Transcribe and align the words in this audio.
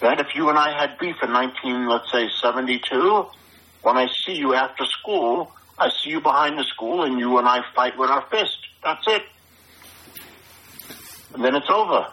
that 0.00 0.20
if 0.20 0.28
you 0.34 0.48
and 0.48 0.58
I 0.58 0.78
had 0.78 0.98
beef 0.98 1.16
in 1.22 1.32
19, 1.32 1.88
let's 1.88 2.10
say 2.12 2.28
72, 2.40 3.26
when 3.82 3.96
I 3.96 4.06
see 4.24 4.34
you 4.34 4.54
after 4.54 4.84
school, 4.84 5.52
I 5.78 5.90
see 5.90 6.10
you 6.10 6.20
behind 6.20 6.58
the 6.58 6.64
school 6.64 7.04
and 7.04 7.18
you 7.18 7.38
and 7.38 7.48
I 7.48 7.60
fight 7.74 7.98
with 7.98 8.10
our 8.10 8.24
fist. 8.30 8.58
That's 8.82 9.04
it. 9.06 9.22
And 11.34 11.44
then 11.44 11.54
it's 11.54 11.70
over. 11.70 12.06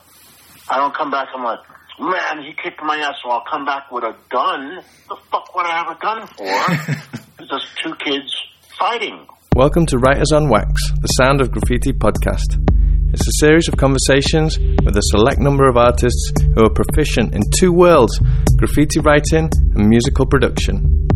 I 0.69 0.77
don't 0.77 0.95
come 0.95 1.11
back. 1.11 1.29
I'm 1.33 1.43
like, 1.43 1.59
man, 1.99 2.43
he 2.43 2.53
kicked 2.53 2.81
my 2.83 2.97
ass, 2.97 3.15
so 3.23 3.29
I'll 3.29 3.45
come 3.49 3.65
back 3.65 3.91
with 3.91 4.03
a 4.03 4.15
gun. 4.29 4.83
The 5.07 5.15
fuck 5.31 5.55
would 5.55 5.65
I 5.65 5.77
have 5.77 5.95
a 5.95 5.99
gun 5.99 6.27
for? 6.27 7.23
it's 7.39 7.49
just 7.49 7.67
two 7.83 7.95
kids 7.95 8.35
fighting. 8.77 9.27
Welcome 9.55 9.85
to 9.87 9.97
Writers 9.97 10.31
on 10.33 10.49
Wax, 10.49 10.91
the 10.99 11.07
Sound 11.07 11.39
of 11.39 11.51
Graffiti 11.51 11.93
podcast. 11.93 12.74
It's 13.15 13.41
a 13.41 13.47
series 13.47 13.69
of 13.69 13.77
conversations 13.77 14.59
with 14.59 14.91
a 14.97 15.07
select 15.15 15.39
number 15.39 15.69
of 15.69 15.77
artists 15.77 16.33
who 16.35 16.67
are 16.67 16.75
proficient 16.83 17.33
in 17.33 17.39
two 17.57 17.71
worlds 17.71 18.19
graffiti 18.57 18.99
writing 18.99 19.47
and 19.71 19.87
musical 19.87 20.25
production. 20.25 21.07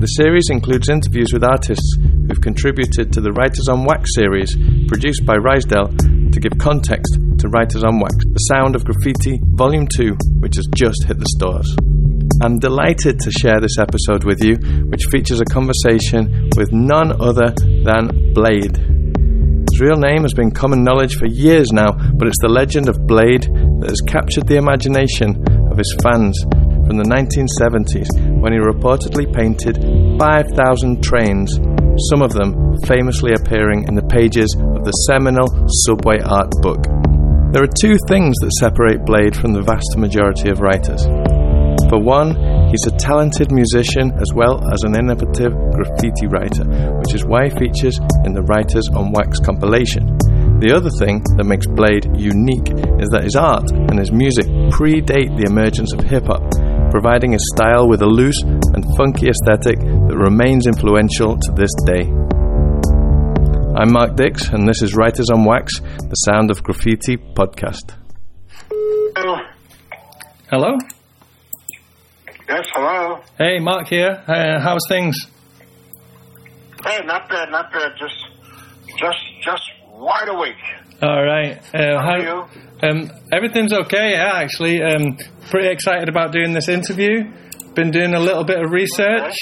The 0.00 0.16
series 0.16 0.48
includes 0.48 0.88
interviews 0.88 1.28
with 1.30 1.44
artists 1.44 1.98
who've 2.00 2.40
contributed 2.40 3.12
to 3.12 3.20
the 3.20 3.32
Writers 3.32 3.68
on 3.68 3.84
Wax 3.84 4.16
series, 4.16 4.56
produced 4.88 5.26
by 5.26 5.36
Rysdale 5.36 5.92
to 5.92 6.40
give 6.40 6.56
context 6.56 7.12
to 7.12 7.52
Writers 7.52 7.84
on 7.84 8.00
Wax, 8.00 8.24
The 8.24 8.48
Sound 8.48 8.74
of 8.74 8.88
Graffiti, 8.88 9.44
Volume 9.44 9.88
2, 9.92 10.40
which 10.40 10.56
has 10.56 10.72
just 10.72 11.04
hit 11.04 11.20
the 11.20 11.28
stores. 11.36 11.68
I'm 12.40 12.56
delighted 12.56 13.20
to 13.20 13.30
share 13.30 13.60
this 13.60 13.76
episode 13.76 14.24
with 14.24 14.40
you, 14.40 14.56
which 14.88 15.04
features 15.12 15.42
a 15.42 15.52
conversation 15.52 16.48
with 16.56 16.72
none 16.72 17.12
other 17.20 17.52
than 17.84 18.32
Blade. 18.32 18.99
His 19.80 19.88
real 19.88 19.96
name 19.96 20.28
has 20.28 20.34
been 20.34 20.50
common 20.50 20.84
knowledge 20.84 21.16
for 21.16 21.24
years 21.24 21.72
now, 21.72 21.96
but 22.12 22.28
it's 22.28 22.42
the 22.42 22.52
legend 22.52 22.90
of 22.90 23.06
Blade 23.06 23.48
that 23.80 23.88
has 23.88 24.04
captured 24.04 24.44
the 24.44 24.60
imagination 24.60 25.40
of 25.72 25.80
his 25.80 25.88
fans 26.04 26.36
from 26.84 27.00
the 27.00 27.08
1970s 27.08 28.12
when 28.44 28.52
he 28.52 28.60
reportedly 28.60 29.24
painted 29.24 29.80
5,000 30.20 31.00
trains, 31.00 31.56
some 32.12 32.20
of 32.20 32.36
them 32.36 32.76
famously 32.84 33.32
appearing 33.32 33.88
in 33.88 33.96
the 33.96 34.04
pages 34.04 34.52
of 34.76 34.84
the 34.84 34.92
seminal 35.08 35.48
Subway 35.88 36.20
Art 36.28 36.52
book. 36.60 36.84
There 37.56 37.64
are 37.64 37.78
two 37.80 37.96
things 38.04 38.36
that 38.44 38.52
separate 38.60 39.08
Blade 39.08 39.32
from 39.32 39.56
the 39.56 39.64
vast 39.64 39.96
majority 39.96 40.50
of 40.50 40.60
writers. 40.60 41.08
For 41.88 41.96
one, 41.96 42.36
he's 42.70 42.86
a 42.86 42.96
talented 42.96 43.52
musician 43.52 44.14
as 44.22 44.32
well 44.34 44.62
as 44.72 44.82
an 44.82 44.94
innovative 44.96 45.52
graffiti 45.74 46.26
writer, 46.26 46.64
which 47.02 47.14
is 47.14 47.26
why 47.26 47.48
he 47.48 47.50
features 47.50 47.98
in 48.24 48.32
the 48.32 48.42
Writers 48.46 48.88
on 48.94 49.12
Wax 49.12 49.38
compilation. 49.38 50.06
The 50.60 50.72
other 50.74 50.90
thing 50.90 51.22
that 51.36 51.44
makes 51.44 51.66
Blade 51.66 52.06
unique 52.16 52.70
is 53.02 53.10
that 53.10 53.24
his 53.24 53.36
art 53.36 53.70
and 53.72 53.98
his 53.98 54.12
music 54.12 54.46
predate 54.70 55.36
the 55.36 55.48
emergence 55.48 55.92
of 55.92 56.00
hip 56.00 56.26
hop 56.26 56.44
providing 56.90 57.34
a 57.34 57.38
style 57.54 57.88
with 57.88 58.02
a 58.02 58.06
loose 58.06 58.40
and 58.42 58.84
funky 58.96 59.28
aesthetic 59.28 59.78
that 59.78 60.16
remains 60.18 60.66
influential 60.66 61.38
to 61.38 61.52
this 61.52 61.70
day. 61.86 62.10
I'm 63.78 63.92
Mark 63.92 64.16
Dix, 64.16 64.48
and 64.48 64.68
this 64.68 64.82
is 64.82 64.94
Writers 64.94 65.30
on 65.30 65.44
Wax, 65.44 65.78
the 65.78 66.16
Sound 66.26 66.50
of 66.50 66.62
Graffiti 66.62 67.16
podcast. 67.16 67.94
Hello. 70.50 70.76
Yes, 72.50 72.66
hello. 72.74 73.20
Hey, 73.38 73.60
Mark 73.60 73.86
here. 73.86 74.24
Uh, 74.26 74.58
how's 74.58 74.82
things? 74.88 75.16
Hey, 76.84 76.98
not 77.04 77.28
bad, 77.28 77.48
not 77.52 77.70
bad. 77.72 77.92
Just, 77.96 78.16
just, 78.98 79.18
just 79.44 79.62
wide 79.92 80.26
awake. 80.28 80.56
All 81.00 81.22
right. 81.22 81.58
Uh, 81.72 82.00
How 82.02 82.10
are 82.10 82.18
you? 82.18 82.44
Um, 82.82 83.10
everything's 83.32 83.72
okay, 83.72 84.14
yeah, 84.14 84.32
actually. 84.34 84.82
Um, 84.82 85.16
pretty 85.48 85.68
excited 85.68 86.08
about 86.08 86.32
doing 86.32 86.52
this 86.52 86.68
interview. 86.68 87.30
Been 87.74 87.92
doing 87.92 88.14
a 88.14 88.20
little 88.20 88.42
bit 88.42 88.58
of 88.58 88.72
research. 88.72 89.36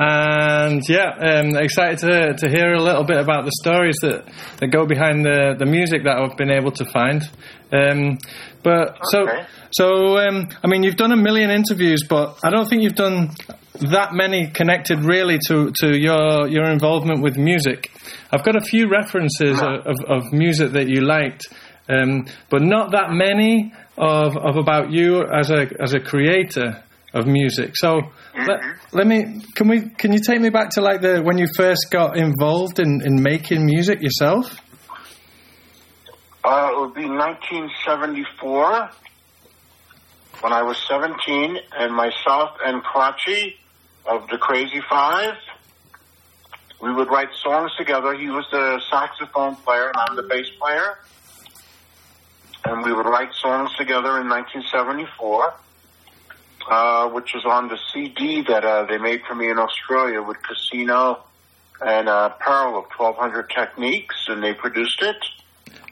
And 0.00 0.80
yeah, 0.88 1.10
um, 1.18 1.56
excited 1.56 1.98
to, 2.06 2.34
to 2.38 2.48
hear 2.48 2.72
a 2.74 2.80
little 2.80 3.02
bit 3.02 3.16
about 3.18 3.44
the 3.44 3.50
stories 3.62 3.96
that, 4.02 4.32
that 4.60 4.68
go 4.68 4.86
behind 4.86 5.24
the, 5.24 5.56
the 5.58 5.66
music 5.66 6.04
that 6.04 6.16
I've 6.16 6.36
been 6.36 6.52
able 6.52 6.70
to 6.72 6.84
find. 6.84 7.22
Um, 7.72 8.18
but 8.62 8.96
so, 9.10 9.22
Okay. 9.22 9.44
so 9.72 10.18
um, 10.18 10.46
I 10.62 10.68
mean, 10.68 10.84
you've 10.84 10.94
done 10.96 11.10
a 11.10 11.16
million 11.16 11.50
interviews, 11.50 12.04
but 12.08 12.38
I 12.44 12.50
don't 12.50 12.68
think 12.68 12.82
you've 12.82 12.94
done 12.94 13.30
that 13.90 14.12
many 14.12 14.46
connected 14.46 15.00
really 15.04 15.38
to, 15.48 15.72
to 15.80 15.98
your 15.98 16.46
your 16.48 16.70
involvement 16.70 17.20
with 17.22 17.36
music. 17.36 17.90
I've 18.30 18.44
got 18.44 18.54
a 18.56 18.60
few 18.60 18.88
references 18.88 19.60
of, 19.60 19.84
of, 19.84 19.96
of 20.08 20.32
music 20.32 20.72
that 20.72 20.88
you 20.88 21.00
liked, 21.00 21.46
um, 21.88 22.26
but 22.50 22.62
not 22.62 22.92
that 22.92 23.10
many 23.10 23.72
of, 23.96 24.36
of 24.36 24.56
about 24.56 24.90
you 24.92 25.24
as 25.24 25.50
a 25.50 25.68
as 25.80 25.92
a 25.94 26.00
creator 26.00 26.82
of 27.14 27.26
music. 27.26 27.72
So 27.74 28.00
let, 28.46 28.60
let 28.92 29.06
me 29.06 29.40
can 29.54 29.68
we 29.68 29.88
can 29.90 30.12
you 30.12 30.20
take 30.20 30.40
me 30.40 30.50
back 30.50 30.70
to 30.70 30.80
like 30.80 31.00
the 31.00 31.22
when 31.22 31.38
you 31.38 31.46
first 31.56 31.86
got 31.90 32.16
involved 32.16 32.78
in, 32.78 33.00
in 33.04 33.22
making 33.22 33.64
music 33.64 34.02
yourself? 34.02 34.60
Uh, 36.44 36.70
it 36.72 36.80
would 36.80 36.94
be 36.94 37.06
1974 37.06 38.90
when 40.40 40.52
I 40.52 40.62
was 40.62 40.78
17, 40.88 41.58
and 41.76 41.94
myself 41.94 42.50
and 42.64 42.82
Karachi 42.84 43.56
of 44.06 44.28
the 44.28 44.38
Crazy 44.38 44.80
Five, 44.88 45.34
we 46.80 46.92
would 46.92 47.08
write 47.08 47.34
songs 47.34 47.72
together. 47.76 48.14
He 48.14 48.30
was 48.30 48.46
the 48.52 48.80
saxophone 48.88 49.56
player, 49.56 49.88
and 49.88 49.96
I'm 49.96 50.16
the 50.16 50.22
bass 50.22 50.48
player. 50.60 50.98
And 52.64 52.84
we 52.84 52.92
would 52.92 53.06
write 53.06 53.32
songs 53.34 53.74
together 53.76 54.20
in 54.20 54.28
1974, 54.28 55.54
uh, 56.68 57.08
which 57.08 57.30
was 57.34 57.44
on 57.46 57.68
the 57.68 57.78
CD 57.92 58.42
that 58.48 58.64
uh, 58.64 58.84
they 58.86 58.98
made 58.98 59.22
for 59.26 59.34
me 59.34 59.50
in 59.50 59.58
Australia 59.58 60.22
with 60.22 60.36
Casino 60.42 61.24
and 61.80 62.08
uh, 62.08 62.30
Peril 62.40 62.78
of 62.78 62.84
1200 62.96 63.50
Techniques, 63.50 64.16
and 64.28 64.42
they 64.42 64.52
produced 64.54 65.00
it. 65.02 65.16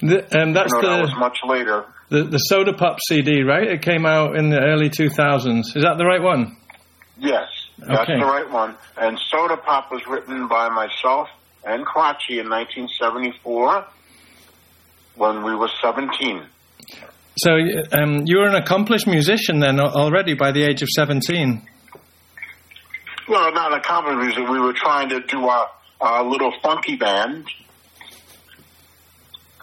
The, 0.00 0.42
um, 0.42 0.52
that's 0.52 0.72
No, 0.72 0.80
that 0.82 0.96
the, 0.96 1.02
was 1.02 1.14
much 1.18 1.38
later. 1.46 1.84
the 2.10 2.24
the 2.24 2.38
Soda 2.38 2.72
Pop 2.72 2.98
CD, 3.08 3.42
right? 3.42 3.66
It 3.68 3.82
came 3.82 4.04
out 4.04 4.36
in 4.36 4.50
the 4.50 4.60
early 4.60 4.90
two 4.90 5.08
thousands. 5.08 5.74
Is 5.76 5.82
that 5.84 5.96
the 5.96 6.04
right 6.04 6.22
one? 6.22 6.56
Yes, 7.18 7.48
that's 7.78 8.00
Okay. 8.02 8.18
the 8.18 8.26
right 8.26 8.50
one. 8.50 8.74
And 8.98 9.18
Soda 9.30 9.56
Pop 9.56 9.90
was 9.90 10.02
written 10.06 10.48
by 10.48 10.68
myself 10.68 11.28
and 11.64 11.86
Karachi 11.86 12.38
in 12.40 12.48
1974 12.50 13.86
when 15.16 15.42
we 15.42 15.54
were 15.54 15.70
17. 15.82 16.42
So 17.38 17.52
um, 17.92 18.22
you 18.24 18.38
were 18.38 18.46
an 18.46 18.54
accomplished 18.54 19.06
musician 19.06 19.60
then 19.60 19.78
already 19.78 20.34
by 20.34 20.52
the 20.52 20.62
age 20.62 20.82
of 20.82 20.88
seventeen. 20.88 21.66
Well, 23.28 23.52
not 23.52 23.76
a 23.76 23.80
common 23.80 24.18
music. 24.18 24.48
We 24.48 24.60
were 24.60 24.72
trying 24.72 25.08
to 25.08 25.20
do 25.20 25.48
our, 25.48 25.68
our 26.00 26.24
little 26.24 26.52
funky 26.62 26.96
band. 26.96 27.46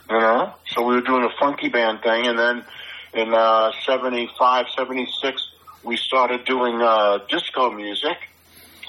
You 0.10 0.20
know? 0.20 0.54
So 0.68 0.86
we 0.86 0.96
were 0.96 1.02
doing 1.02 1.24
a 1.24 1.30
funky 1.40 1.70
band 1.70 2.02
thing. 2.02 2.28
And 2.28 2.38
then 2.38 2.66
in 3.14 3.34
uh, 3.34 3.72
75, 3.86 4.66
76, 4.76 5.48
we 5.84 5.96
started 5.96 6.44
doing 6.44 6.82
uh, 6.82 7.20
disco 7.30 7.72
music 7.72 8.18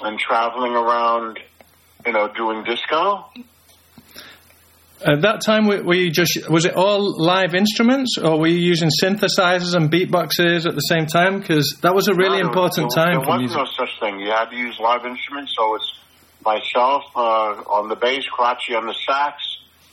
and 0.01 0.19
traveling 0.19 0.73
around, 0.73 1.39
you 2.05 2.11
know, 2.11 2.27
doing 2.27 2.65
disco. 2.65 3.25
At 5.03 5.21
that 5.23 5.41
time, 5.41 5.67
were, 5.67 5.83
were 5.83 5.93
you 5.95 6.09
just 6.09 6.49
was 6.49 6.65
it 6.65 6.75
all 6.75 7.21
live 7.21 7.53
instruments, 7.53 8.17
or 8.17 8.39
were 8.39 8.47
you 8.47 8.57
using 8.59 8.89
synthesizers 9.03 9.75
and 9.75 9.91
beatboxes 9.91 10.65
at 10.65 10.73
the 10.73 10.79
same 10.81 11.05
time? 11.05 11.39
Because 11.39 11.77
that 11.81 11.93
was 11.93 12.07
a 12.07 12.13
really 12.15 12.41
No, 12.41 12.47
important 12.47 12.91
there, 12.95 13.05
time 13.05 13.17
There 13.17 13.25
for 13.25 13.31
was 13.33 13.39
music. 13.39 13.57
no 13.57 13.65
such 13.65 13.99
thing. 13.99 14.19
You 14.19 14.31
had 14.31 14.45
to 14.51 14.55
use 14.55 14.79
live 14.79 15.05
instruments, 15.05 15.53
so 15.55 15.75
it's 15.75 15.93
myself 16.45 17.03
uh, 17.15 17.19
on 17.67 17.89
the 17.89 17.95
bass, 17.95 18.23
Karachi 18.35 18.73
on 18.75 18.85
the 18.85 18.93
sax, 18.93 19.43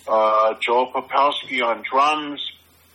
uh, 0.06 0.54
Joe 0.60 0.90
Popelski 0.94 1.62
on 1.62 1.82
drums, 1.90 2.40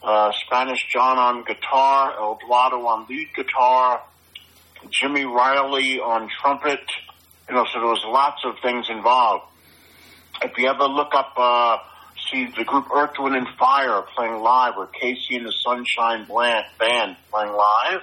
uh, 0.01 0.31
Spanish 0.46 0.88
John 0.91 1.17
on 1.17 1.44
guitar, 1.44 2.13
El 2.17 2.40
Dorado 2.41 2.78
on 2.88 3.06
lead 3.09 3.28
guitar, 3.35 4.01
Jimmy 4.91 5.26
Riley 5.26 5.99
on 5.99 6.29
trumpet. 6.41 6.79
You 7.49 7.55
know, 7.55 7.66
so 7.66 7.79
there 7.79 7.90
was 7.90 8.03
lots 8.05 8.43
of 8.46 8.55
things 8.61 8.87
involved. 8.90 9.43
If 10.41 10.58
you 10.58 10.70
ever 10.70 10.84
look 10.84 11.14
up, 11.14 11.34
uh, 11.35 11.78
see 12.32 12.47
the 12.58 12.64
group 12.64 12.88
Earth, 12.94 13.12
Wind 13.20 13.35
and 13.35 13.47
Fire 13.58 14.02
playing 14.16 14.41
live, 14.41 14.74
or 14.78 14.88
KC 14.88 15.38
and 15.38 15.46
the 15.46 15.52
Sunshine 15.52 16.26
Band 16.28 17.18
playing 17.32 17.52
live, 17.52 18.02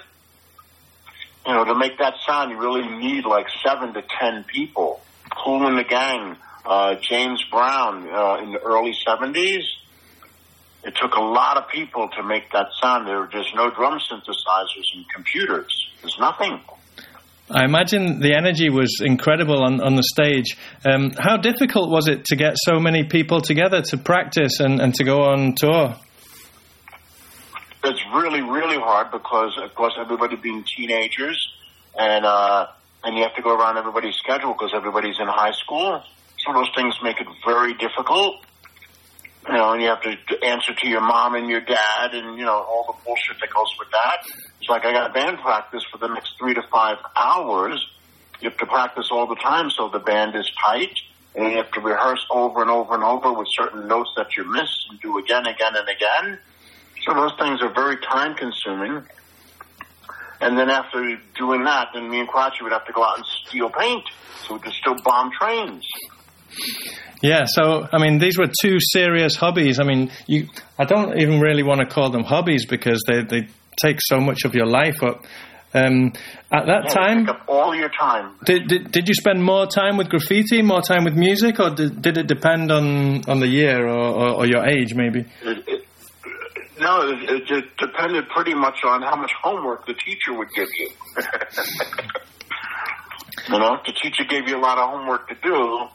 you 1.46 1.52
know, 1.52 1.64
to 1.64 1.74
make 1.74 1.98
that 1.98 2.14
sound, 2.26 2.50
you 2.50 2.58
really 2.58 2.88
need 2.88 3.24
like 3.24 3.46
seven 3.64 3.92
to 3.94 4.02
ten 4.20 4.44
people. 4.44 5.00
Kool 5.44 5.66
and 5.66 5.78
the 5.78 5.84
Gang, 5.84 6.36
uh, 6.64 6.94
James 6.96 7.44
Brown 7.50 8.08
uh, 8.08 8.42
in 8.42 8.52
the 8.52 8.60
early 8.60 8.94
70s. 9.06 9.64
It 10.84 10.94
took 10.96 11.14
a 11.14 11.20
lot 11.20 11.56
of 11.56 11.68
people 11.68 12.08
to 12.16 12.22
make 12.22 12.52
that 12.52 12.66
sound. 12.80 13.06
There 13.06 13.18
were 13.18 13.26
just 13.26 13.54
no 13.54 13.70
drum 13.70 13.98
synthesizers 13.98 14.94
and 14.94 15.08
computers. 15.14 15.88
There's 16.02 16.18
nothing. 16.18 16.60
I 17.50 17.64
imagine 17.64 18.20
the 18.20 18.34
energy 18.34 18.70
was 18.70 19.00
incredible 19.04 19.62
on, 19.62 19.80
on 19.80 19.96
the 19.96 20.02
stage. 20.02 20.56
Um, 20.84 21.12
how 21.18 21.36
difficult 21.36 21.90
was 21.90 22.08
it 22.08 22.24
to 22.26 22.36
get 22.36 22.54
so 22.56 22.80
many 22.80 23.04
people 23.04 23.40
together 23.40 23.82
to 23.82 23.98
practice 23.98 24.60
and, 24.60 24.80
and 24.80 24.94
to 24.94 25.04
go 25.04 25.22
on 25.22 25.54
tour? 25.54 25.96
it's 27.84 28.00
really 28.14 28.40
really 28.40 28.78
hard 28.78 29.10
because 29.10 29.58
of 29.62 29.74
course 29.74 29.92
everybody 29.98 30.36
being 30.36 30.64
teenagers 30.76 31.38
and 31.98 32.24
uh, 32.24 32.66
and 33.04 33.16
you 33.16 33.22
have 33.22 33.34
to 33.34 33.42
go 33.42 33.54
around 33.54 33.76
everybody's 33.76 34.16
schedule 34.16 34.52
because 34.52 34.72
everybody's 34.74 35.20
in 35.20 35.28
high 35.28 35.52
school. 35.52 36.02
So 36.38 36.52
those 36.52 36.70
things 36.74 36.94
make 37.02 37.20
it 37.20 37.26
very 37.46 37.74
difficult. 37.74 38.44
You 39.46 39.52
know, 39.52 39.72
and 39.72 39.82
you 39.82 39.88
have 39.88 40.00
to 40.02 40.16
answer 40.42 40.72
to 40.72 40.88
your 40.88 41.02
mom 41.02 41.34
and 41.34 41.48
your 41.48 41.60
dad, 41.60 42.14
and 42.14 42.38
you 42.38 42.44
know 42.44 42.54
all 42.54 42.84
the 42.86 43.04
bullshit 43.04 43.38
that 43.40 43.50
goes 43.50 43.68
with 43.78 43.90
that. 43.90 44.24
It's 44.58 44.70
like 44.70 44.86
I 44.86 44.92
got 44.92 45.12
band 45.12 45.38
practice 45.38 45.84
for 45.92 45.98
the 45.98 46.08
next 46.08 46.34
three 46.38 46.54
to 46.54 46.62
five 46.72 46.96
hours. 47.14 47.84
You 48.40 48.48
have 48.48 48.58
to 48.58 48.66
practice 48.66 49.08
all 49.10 49.26
the 49.26 49.36
time, 49.36 49.70
so 49.70 49.88
the 49.88 49.98
band 49.98 50.34
is 50.34 50.50
tight, 50.64 50.96
and 51.34 51.50
you 51.50 51.56
have 51.58 51.70
to 51.72 51.80
rehearse 51.80 52.24
over 52.30 52.62
and 52.62 52.70
over 52.70 52.94
and 52.94 53.04
over 53.04 53.32
with 53.32 53.48
certain 53.50 53.86
notes 53.86 54.10
that 54.16 54.34
you 54.36 54.50
miss 54.50 54.68
and 54.90 54.98
do 55.00 55.18
again, 55.18 55.46
again, 55.46 55.74
and 55.76 55.88
again. 55.88 56.38
So 57.04 57.12
those 57.12 57.32
things 57.38 57.60
are 57.60 57.72
very 57.72 57.98
time 57.98 58.34
consuming. 58.34 59.06
And 60.40 60.58
then 60.58 60.70
after 60.70 61.18
doing 61.36 61.64
that, 61.64 61.88
then 61.92 62.08
me 62.10 62.20
and 62.20 62.28
Quatchy 62.28 62.62
would 62.62 62.72
have 62.72 62.86
to 62.86 62.92
go 62.92 63.04
out 63.04 63.18
and 63.18 63.26
steal 63.46 63.70
paint, 63.70 64.04
so 64.46 64.54
we 64.54 64.60
could 64.60 64.72
still 64.72 64.96
bomb 65.04 65.30
trains. 65.38 65.86
Yeah, 67.24 67.44
so 67.46 67.88
I 67.90 67.96
mean, 67.98 68.18
these 68.18 68.36
were 68.36 68.48
two 68.60 68.76
serious 68.78 69.34
hobbies. 69.34 69.80
I 69.80 69.84
mean, 69.84 70.10
you, 70.26 70.46
I 70.78 70.84
don't 70.84 71.18
even 71.18 71.40
really 71.40 71.62
want 71.62 71.80
to 71.80 71.86
call 71.86 72.10
them 72.10 72.22
hobbies 72.22 72.66
because 72.66 73.02
they 73.08 73.22
they 73.22 73.48
take 73.82 73.96
so 74.02 74.20
much 74.20 74.44
of 74.44 74.54
your 74.54 74.66
life 74.66 75.02
up. 75.02 75.24
Um, 75.72 76.12
at 76.52 76.66
that 76.66 76.84
Yeah, 76.84 76.94
time, 76.94 77.28
all 77.48 77.74
your 77.74 77.88
time. 77.88 78.36
did, 78.44 78.68
did 78.68 78.92
did 78.92 79.08
you 79.08 79.14
spend 79.14 79.42
more 79.42 79.66
time 79.66 79.96
with 79.96 80.10
graffiti, 80.10 80.60
more 80.60 80.82
time 80.82 81.04
with 81.04 81.14
music, 81.14 81.58
or 81.58 81.70
did, 81.70 82.02
did 82.02 82.18
it 82.18 82.26
depend 82.26 82.70
on 82.70 83.22
on 83.26 83.40
the 83.40 83.48
year 83.48 83.88
or, 83.88 84.04
or, 84.20 84.28
or 84.40 84.46
your 84.46 84.62
age, 84.66 84.94
maybe? 84.94 85.20
It, 85.42 85.64
it, 85.66 85.86
no, 86.78 87.08
it, 87.08 87.22
it, 87.30 87.50
it 87.50 87.64
depended 87.78 88.28
pretty 88.28 88.52
much 88.54 88.84
on 88.84 89.00
how 89.00 89.16
much 89.16 89.32
homework 89.42 89.86
the 89.86 89.94
teacher 89.94 90.34
would 90.36 90.50
give 90.54 90.68
you. 90.78 90.90
you 93.48 93.58
know, 93.58 93.74
if 93.76 93.84
the 93.86 93.92
teacher 94.02 94.24
gave 94.28 94.46
you 94.46 94.58
a 94.58 94.60
lot 94.60 94.76
of 94.78 94.90
homework 94.90 95.26
to 95.28 95.34
do, 95.42 95.88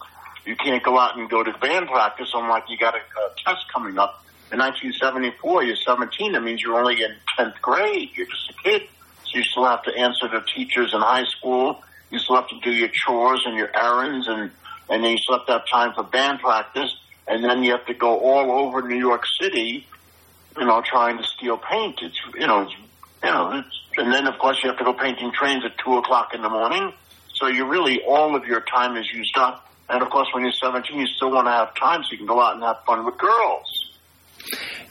you 0.49 0.55
can't 0.55 0.81
go 0.83 0.97
out 0.97 1.15
and 1.15 1.29
go 1.29 1.43
to 1.43 1.53
band 1.59 1.87
practice 1.87 2.31
I'm 2.33 2.49
like, 2.49 2.63
you 2.69 2.77
got 2.77 2.95
a, 2.95 2.97
a 2.97 3.29
test 3.45 3.71
coming 3.71 3.99
up. 3.99 4.25
In 4.51 4.57
1974, 4.57 5.63
you're 5.63 5.75
17. 5.75 6.31
That 6.31 6.41
means 6.41 6.63
you're 6.63 6.75
only 6.75 7.03
in 7.03 7.13
10th 7.37 7.61
grade. 7.61 8.09
You're 8.15 8.25
just 8.25 8.49
a 8.49 8.63
kid. 8.63 8.81
So 9.25 9.37
you 9.37 9.43
still 9.43 9.65
have 9.65 9.83
to 9.83 9.95
answer 9.95 10.27
to 10.27 10.43
teachers 10.55 10.91
in 10.91 11.01
high 11.01 11.25
school. 11.25 11.83
You 12.09 12.17
still 12.17 12.37
have 12.37 12.47
to 12.47 12.59
do 12.61 12.71
your 12.71 12.89
chores 12.91 13.43
and 13.45 13.55
your 13.55 13.69
errands, 13.77 14.27
and 14.27 14.49
and 14.89 15.03
then 15.03 15.11
you 15.11 15.17
still 15.19 15.37
have 15.37 15.45
to 15.45 15.51
have 15.51 15.69
time 15.71 15.93
for 15.93 16.01
band 16.01 16.39
practice. 16.39 16.91
And 17.27 17.43
then 17.43 17.61
you 17.61 17.73
have 17.73 17.85
to 17.85 17.93
go 17.93 18.17
all 18.17 18.49
over 18.49 18.81
New 18.81 18.97
York 18.97 19.25
City, 19.39 19.85
you 20.57 20.65
know, 20.65 20.81
trying 20.83 21.19
to 21.19 21.23
steal 21.23 21.59
paint. 21.59 21.99
It's 22.01 22.19
you 22.33 22.47
know, 22.47 22.63
it's, 22.63 22.73
you 23.23 23.29
know, 23.29 23.51
it's, 23.51 23.81
and 23.97 24.11
then 24.11 24.25
of 24.25 24.39
course 24.39 24.57
you 24.63 24.69
have 24.69 24.79
to 24.79 24.83
go 24.83 24.93
painting 24.93 25.31
trains 25.31 25.63
at 25.63 25.77
two 25.77 25.93
o'clock 25.97 26.33
in 26.33 26.41
the 26.41 26.49
morning. 26.49 26.91
So 27.35 27.45
you 27.45 27.67
really 27.67 28.01
all 28.01 28.35
of 28.35 28.47
your 28.47 28.61
time 28.61 28.97
is 28.97 29.07
used 29.13 29.37
up. 29.37 29.68
And 29.89 30.01
of 30.03 30.09
course, 30.09 30.27
when 30.33 30.43
you're 30.43 30.53
17, 30.53 30.97
you 30.99 31.07
still 31.07 31.31
want 31.31 31.47
to 31.47 31.51
have 31.51 31.73
time 31.75 32.03
so 32.03 32.09
you 32.11 32.17
can 32.17 32.27
go 32.27 32.39
out 32.39 32.53
and 32.55 32.63
have 32.63 32.77
fun 32.85 33.05
with 33.05 33.17
girls. 33.17 33.85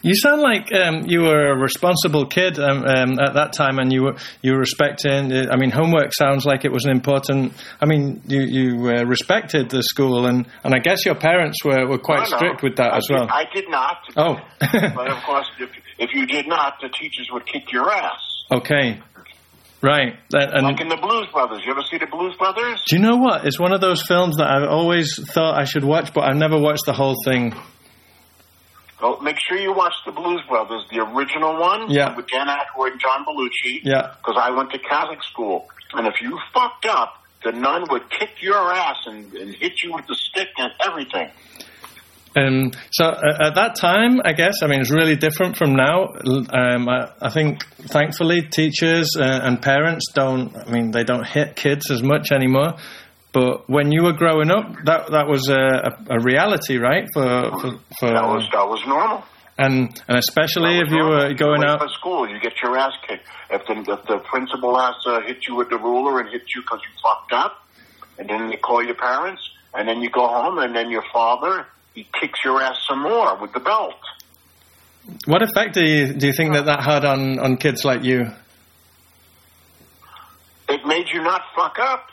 You 0.02 0.14
sound 0.14 0.40
like 0.42 0.72
um, 0.72 1.06
you 1.06 1.22
were 1.22 1.48
a 1.52 1.56
responsible 1.58 2.26
kid 2.26 2.58
um, 2.60 2.84
um, 2.84 3.18
at 3.18 3.34
that 3.34 3.52
time, 3.52 3.78
and 3.80 3.92
you 3.92 4.02
were 4.04 4.16
you 4.42 4.52
were 4.52 4.58
respecting. 4.58 5.32
I 5.50 5.56
mean, 5.56 5.70
homework 5.70 6.14
sounds 6.14 6.44
like 6.44 6.64
it 6.64 6.70
was 6.70 6.84
an 6.84 6.92
important. 6.92 7.52
I 7.80 7.86
mean, 7.86 8.22
you 8.26 8.40
you 8.42 8.88
uh, 8.90 9.02
respected 9.04 9.70
the 9.70 9.82
school, 9.82 10.26
and, 10.26 10.46
and 10.62 10.74
I 10.74 10.78
guess 10.78 11.04
your 11.04 11.16
parents 11.16 11.64
were, 11.64 11.88
were 11.88 11.98
quite 11.98 12.30
No, 12.30 12.30
no. 12.30 12.36
strict 12.36 12.62
with 12.62 12.76
that 12.76 12.92
I 12.92 12.96
as 12.98 13.06
did- 13.08 13.14
well. 13.16 13.28
I 13.28 13.44
did 13.52 13.68
not. 13.68 13.96
Oh, 14.16 14.36
but 14.60 15.08
of 15.10 15.22
course, 15.24 15.50
if, 15.58 15.70
if 15.98 16.10
you 16.14 16.26
did 16.26 16.46
not, 16.46 16.74
the 16.80 16.88
teachers 16.90 17.28
would 17.32 17.46
kick 17.46 17.72
your 17.72 17.90
ass. 17.90 18.20
okay, 18.52 19.00
right. 19.82 20.14
That- 20.30 20.54
and 20.54 20.64
Like 20.66 20.80
in 20.80 20.88
the 20.88 20.96
Blues 20.96 21.26
Brothers. 21.32 21.62
You 21.64 21.72
ever 21.72 21.82
see 21.82 21.98
the 21.98 22.06
Blues 22.06 22.34
Brothers? 22.36 22.82
do 22.86 22.96
you 22.96 23.02
know 23.02 23.16
what? 23.16 23.46
It's 23.46 23.58
one 23.58 23.72
of 23.72 23.80
those 23.80 24.02
films 24.02 24.36
that 24.36 24.46
I've 24.50 24.68
always 24.68 25.18
thought 25.32 25.58
I 25.60 25.64
should 25.64 25.84
watch, 25.84 26.12
but 26.14 26.24
I've 26.24 26.36
never 26.36 26.58
watched 26.58 26.86
the 26.86 26.92
whole 26.92 27.14
thing. 27.24 27.54
Well, 29.00 29.20
make 29.22 29.36
sure 29.48 29.56
you 29.56 29.72
watch 29.72 29.94
the 30.04 30.12
Blues 30.12 30.40
Brothers, 30.48 30.84
the 30.90 31.00
original 31.00 31.56
one 31.60 31.88
Yeah. 31.90 32.16
with 32.16 32.26
Dan 32.26 32.48
Aykroyd 32.48 32.92
and 32.92 33.00
John 33.00 33.24
Belushi. 33.24 33.80
Yeah. 33.84 34.14
Because 34.18 34.36
I 34.40 34.50
went 34.50 34.72
to 34.72 34.78
Catholic 34.80 35.22
school, 35.22 35.68
and 35.94 36.06
if 36.08 36.14
you 36.20 36.36
fucked 36.52 36.86
up, 36.86 37.14
the 37.44 37.52
nun 37.52 37.84
would 37.90 38.10
kick 38.10 38.30
your 38.42 38.56
ass 38.74 38.96
and, 39.06 39.32
and 39.34 39.54
hit 39.54 39.74
you 39.84 39.92
with 39.92 40.06
the 40.08 40.16
stick 40.16 40.48
and 40.58 40.72
everything. 40.84 41.30
Um, 42.38 42.72
so 42.90 43.06
uh, 43.06 43.48
at 43.48 43.54
that 43.54 43.76
time, 43.76 44.20
I 44.24 44.32
guess, 44.32 44.62
I 44.62 44.66
mean, 44.66 44.80
it's 44.80 44.90
really 44.90 45.16
different 45.16 45.56
from 45.56 45.74
now. 45.74 46.08
Um, 46.24 46.88
I, 46.88 47.10
I 47.20 47.30
think, 47.30 47.64
thankfully, 47.88 48.42
teachers 48.42 49.16
uh, 49.16 49.40
and 49.42 49.60
parents 49.60 50.06
don't. 50.14 50.56
I 50.56 50.70
mean, 50.70 50.90
they 50.90 51.04
don't 51.04 51.26
hit 51.26 51.56
kids 51.56 51.90
as 51.90 52.02
much 52.02 52.30
anymore. 52.32 52.74
But 53.32 53.68
when 53.68 53.92
you 53.92 54.02
were 54.02 54.14
growing 54.14 54.50
up, 54.50 54.74
that 54.84 55.10
that 55.10 55.26
was 55.28 55.48
a, 55.48 55.98
a, 56.08 56.20
reality, 56.20 56.78
right? 56.78 57.06
For 57.12 57.50
for, 57.60 57.70
for 57.98 58.08
That 58.08 58.26
was 58.26 58.48
that 58.52 58.68
was 58.68 58.82
normal. 58.86 59.22
and 59.58 60.02
and 60.08 60.18
especially 60.18 60.78
if 60.78 60.88
you 60.90 60.98
normal. 60.98 61.28
were 61.28 61.34
going 61.34 61.62
out. 61.62 61.80
for 61.80 61.88
school, 61.88 62.28
you 62.28 62.40
get 62.40 62.54
your 62.62 62.76
ass 62.78 62.94
kicked. 63.06 63.26
If 63.50 63.66
the 63.66 63.92
if 63.92 64.06
the 64.06 64.18
principal 64.24 64.78
has 64.78 64.94
to 65.04 65.20
hit 65.26 65.46
you 65.46 65.56
with 65.56 65.68
the 65.68 65.78
ruler 65.78 66.20
and 66.20 66.28
hit 66.30 66.42
you 66.54 66.62
because 66.62 66.80
you 66.82 66.90
fucked 67.02 67.32
up, 67.32 67.66
and 68.18 68.28
then 68.28 68.50
you 68.50 68.58
call 68.58 68.82
your 68.82 68.96
parents, 68.96 69.42
and 69.74 69.86
then 69.86 70.00
you 70.00 70.10
go 70.10 70.26
home, 70.26 70.58
and 70.58 70.74
then 70.74 70.90
your 70.90 71.04
father 71.12 71.66
he 71.98 72.06
kicks 72.20 72.38
your 72.44 72.62
ass 72.62 72.76
some 72.88 73.02
more 73.02 73.36
with 73.36 73.52
the 73.52 73.58
belt. 73.60 73.98
What 75.24 75.42
effect 75.42 75.74
do 75.74 75.82
you 75.82 76.12
do 76.12 76.26
you 76.28 76.32
think 76.32 76.52
that 76.52 76.66
that 76.66 76.80
had 76.84 77.04
on 77.04 77.40
on 77.40 77.56
kids 77.56 77.84
like 77.84 78.04
you? 78.04 78.30
It 80.68 80.86
made 80.86 81.06
you 81.12 81.22
not 81.22 81.42
fuck 81.56 81.76
up. 81.80 82.04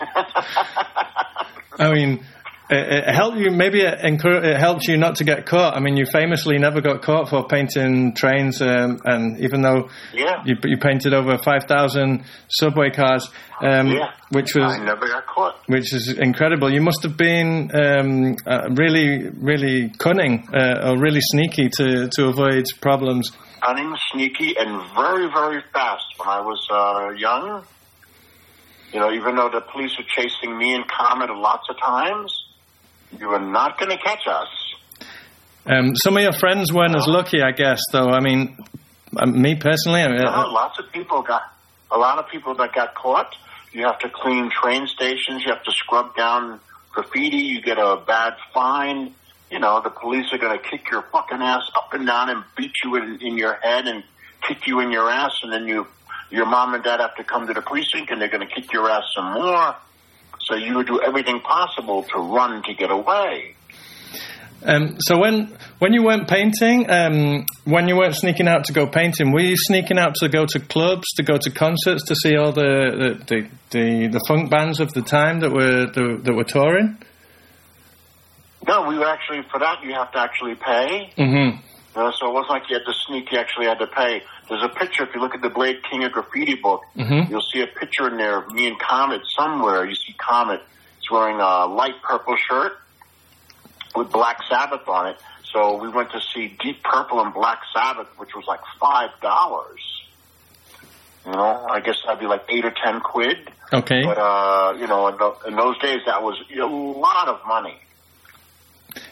I 1.78 1.94
mean, 1.94 2.24
it, 2.70 3.08
it 3.08 3.14
helped 3.14 3.36
you. 3.38 3.50
Maybe 3.50 3.80
it, 3.80 3.98
encour- 4.00 4.44
it 4.44 4.56
helped 4.58 4.86
you 4.86 4.96
not 4.96 5.16
to 5.16 5.24
get 5.24 5.46
caught. 5.46 5.76
I 5.76 5.80
mean, 5.80 5.96
you 5.96 6.06
famously 6.06 6.56
never 6.58 6.80
got 6.80 7.02
caught 7.02 7.28
for 7.28 7.46
painting 7.46 8.14
trains, 8.14 8.62
um, 8.62 9.00
and 9.04 9.38
even 9.40 9.62
though 9.62 9.88
Yeah. 10.14 10.42
you, 10.44 10.56
you 10.64 10.78
painted 10.78 11.12
over 11.12 11.36
five 11.38 11.64
thousand 11.64 12.24
subway 12.48 12.90
cars, 12.90 13.28
um, 13.60 13.88
Yeah. 13.88 14.12
which 14.30 14.54
was 14.54 14.72
I 14.72 14.84
never 14.84 15.06
got 15.08 15.26
caught. 15.26 15.56
which 15.66 15.92
is 15.92 16.08
incredible. 16.16 16.72
You 16.72 16.80
must 16.80 17.02
have 17.02 17.16
been 17.16 17.70
um, 17.74 18.36
uh, 18.46 18.68
really, 18.70 19.28
really 19.28 19.90
cunning 19.98 20.48
uh, 20.54 20.90
or 20.90 20.98
really 20.98 21.20
sneaky 21.20 21.68
to 21.76 22.08
to 22.08 22.26
avoid 22.28 22.66
problems. 22.80 23.32
Cunning, 23.62 23.94
sneaky, 24.12 24.56
and 24.58 24.80
very, 24.94 25.26
very 25.30 25.62
fast 25.72 26.04
when 26.16 26.28
I 26.28 26.40
was 26.40 26.66
uh, 26.70 27.10
young. 27.16 27.62
You 28.92 28.98
know, 28.98 29.12
even 29.12 29.36
though 29.36 29.50
the 29.50 29.60
police 29.60 29.96
were 29.98 30.04
chasing 30.16 30.56
me 30.58 30.74
and 30.74 30.84
Comet 30.88 31.30
lots 31.36 31.68
of 31.68 31.76
times, 31.78 32.39
you 33.18 33.28
were 33.28 33.40
not 33.40 33.78
going 33.78 33.90
to 33.90 34.02
catch 34.02 34.26
us. 34.26 34.48
Um, 35.66 35.94
some 35.94 36.16
of 36.16 36.22
your 36.22 36.32
friends 36.32 36.72
weren't 36.72 36.96
as 36.96 37.06
lucky, 37.06 37.42
I 37.42 37.52
guess. 37.52 37.80
Though, 37.92 38.08
I 38.08 38.20
mean, 38.20 38.56
uh, 39.16 39.26
me 39.26 39.56
personally, 39.56 40.02
I 40.02 40.08
mean, 40.08 40.22
No, 40.22 40.30
uh, 40.30 40.50
lots 40.50 40.78
of 40.78 40.90
people 40.92 41.22
got 41.22 41.42
a 41.90 41.98
lot 41.98 42.18
of 42.18 42.28
people 42.28 42.54
that 42.56 42.72
got 42.74 42.94
caught. 42.94 43.34
You 43.72 43.84
have 43.86 43.98
to 44.00 44.08
clean 44.08 44.50
train 44.50 44.86
stations. 44.86 45.44
You 45.44 45.52
have 45.52 45.62
to 45.64 45.72
scrub 45.72 46.16
down 46.16 46.60
graffiti. 46.92 47.36
You 47.36 47.60
get 47.60 47.78
a 47.78 48.02
bad 48.06 48.34
fine. 48.52 49.14
You 49.50 49.58
know, 49.58 49.80
the 49.82 49.90
police 49.90 50.32
are 50.32 50.38
going 50.38 50.56
to 50.56 50.64
kick 50.64 50.90
your 50.90 51.02
fucking 51.12 51.38
ass 51.40 51.68
up 51.76 51.92
and 51.92 52.06
down 52.06 52.30
and 52.30 52.44
beat 52.56 52.72
you 52.84 52.96
in, 52.96 53.18
in 53.20 53.36
your 53.36 53.54
head 53.54 53.86
and 53.86 54.04
kick 54.46 54.66
you 54.66 54.80
in 54.80 54.90
your 54.90 55.10
ass, 55.10 55.32
and 55.42 55.52
then 55.52 55.66
you, 55.66 55.86
your 56.30 56.46
mom 56.46 56.74
and 56.74 56.82
dad 56.82 57.00
have 57.00 57.16
to 57.16 57.24
come 57.24 57.46
to 57.46 57.52
the 57.52 57.60
precinct 57.60 58.10
and 58.10 58.20
they're 58.20 58.28
going 58.28 58.46
to 58.46 58.52
kick 58.52 58.72
your 58.72 58.88
ass 58.88 59.04
some 59.14 59.34
more. 59.34 59.74
So 60.50 60.56
you 60.56 60.74
would 60.74 60.88
do 60.88 61.00
everything 61.00 61.40
possible 61.40 62.02
to 62.12 62.18
run 62.18 62.62
to 62.64 62.74
get 62.74 62.90
away. 62.90 63.54
Um, 64.62 64.96
so 64.98 65.18
when 65.18 65.56
when 65.78 65.92
you 65.92 66.02
weren't 66.02 66.28
painting, 66.28 66.90
um, 66.90 67.46
when 67.64 67.88
you 67.88 67.96
weren't 67.96 68.16
sneaking 68.16 68.48
out 68.48 68.64
to 68.64 68.72
go 68.72 68.86
painting, 68.86 69.32
were 69.32 69.40
you 69.40 69.56
sneaking 69.56 69.96
out 69.96 70.16
to 70.16 70.28
go 70.28 70.44
to 70.46 70.58
clubs, 70.58 71.06
to 71.16 71.22
go 71.22 71.38
to 71.38 71.50
concerts, 71.50 72.04
to 72.08 72.16
see 72.16 72.36
all 72.36 72.52
the 72.52 73.16
the, 73.18 73.24
the, 73.24 73.48
the, 73.70 74.06
the 74.08 74.20
funk 74.26 74.50
bands 74.50 74.80
of 74.80 74.92
the 74.92 75.02
time 75.02 75.40
that 75.40 75.52
were 75.52 75.86
the, 75.86 76.20
that 76.24 76.34
were 76.34 76.44
touring? 76.44 76.98
No, 78.66 78.88
we 78.88 78.98
would 78.98 79.06
actually 79.06 79.42
for 79.50 79.60
that 79.60 79.82
you 79.84 79.94
have 79.94 80.12
to 80.12 80.18
actually 80.18 80.56
pay. 80.56 81.12
Mm-hmm. 81.16 81.69
Uh, 81.94 82.12
so 82.12 82.28
it 82.28 82.32
wasn't 82.32 82.50
like 82.50 82.70
you 82.70 82.76
had 82.78 82.84
to 82.86 82.92
sneak, 83.06 83.32
you 83.32 83.38
actually 83.38 83.66
had 83.66 83.78
to 83.80 83.86
pay. 83.86 84.22
There's 84.48 84.62
a 84.62 84.68
picture, 84.68 85.02
if 85.02 85.14
you 85.14 85.20
look 85.20 85.34
at 85.34 85.42
the 85.42 85.50
Blade 85.50 85.82
King 85.90 86.04
of 86.04 86.12
Graffiti 86.12 86.54
book, 86.54 86.82
Mhm. 86.96 87.28
you'll 87.28 87.40
see 87.42 87.62
a 87.62 87.66
picture 87.66 88.06
in 88.08 88.16
there 88.16 88.38
of 88.38 88.52
me 88.52 88.68
and 88.68 88.78
Comet 88.78 89.22
somewhere. 89.36 89.84
You 89.84 89.94
see 89.96 90.12
Comet. 90.12 90.62
He's 91.00 91.10
wearing 91.10 91.40
a 91.40 91.66
light 91.66 92.00
purple 92.02 92.36
shirt 92.36 92.78
with 93.96 94.10
Black 94.12 94.38
Sabbath 94.48 94.86
on 94.88 95.08
it. 95.08 95.20
So 95.52 95.76
we 95.82 95.88
went 95.88 96.12
to 96.12 96.20
see 96.20 96.56
Deep 96.62 96.80
Purple 96.84 97.20
and 97.20 97.34
Black 97.34 97.60
Sabbath, 97.74 98.06
which 98.18 98.36
was 98.36 98.44
like 98.46 98.60
$5. 98.80 99.76
You 101.26 101.32
know, 101.32 101.66
I 101.68 101.80
guess 101.80 101.96
that'd 102.06 102.20
be 102.20 102.26
like 102.26 102.44
8 102.48 102.64
or 102.64 102.70
10 102.84 103.00
quid. 103.00 103.50
Okay. 103.72 104.02
But, 104.04 104.16
uh, 104.16 104.74
you 104.78 104.86
know, 104.86 105.08
in, 105.08 105.16
tho- 105.18 105.38
in 105.46 105.56
those 105.56 105.76
days, 105.78 106.00
that 106.06 106.22
was 106.22 106.40
a 106.56 106.64
lot 106.66 107.28
of 107.28 107.40
money. 107.46 107.76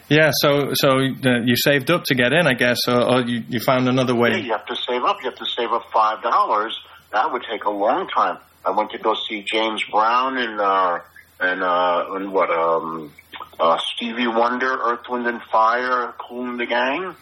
Yeah, 0.09 0.31
so 0.41 0.71
so 0.73 0.89
uh, 0.99 1.39
you 1.45 1.55
saved 1.55 1.91
up 1.91 2.03
to 2.05 2.15
get 2.15 2.33
in, 2.33 2.47
I 2.47 2.53
guess, 2.53 2.79
or, 2.87 3.01
or 3.01 3.21
you, 3.21 3.43
you 3.47 3.59
found 3.59 3.87
another 3.87 4.15
way. 4.15 4.31
Yeah, 4.31 4.37
you 4.37 4.51
have 4.51 4.65
to 4.65 4.75
save 4.75 5.03
up. 5.03 5.17
You 5.23 5.29
have 5.29 5.39
to 5.39 5.45
save 5.45 5.71
up 5.71 5.83
five 5.93 6.21
dollars. 6.21 6.77
That 7.11 7.31
would 7.31 7.43
take 7.49 7.63
a 7.65 7.69
long 7.71 8.07
time. 8.07 8.37
I 8.65 8.71
went 8.71 8.91
to 8.91 8.97
go 8.97 9.15
see 9.15 9.43
James 9.51 9.83
Brown 9.91 10.37
and 10.37 10.59
uh, 10.59 10.99
and 11.39 11.63
uh, 11.63 12.05
and 12.15 12.31
what 12.31 12.49
um, 12.49 13.13
uh, 13.59 13.77
Stevie 13.95 14.27
Wonder, 14.27 14.77
Earth, 14.83 15.05
Wind 15.09 15.27
and 15.27 15.41
Fire, 15.51 16.13
Kool 16.17 16.49
and 16.49 16.59
the 16.59 16.65
Gang. 16.65 17.15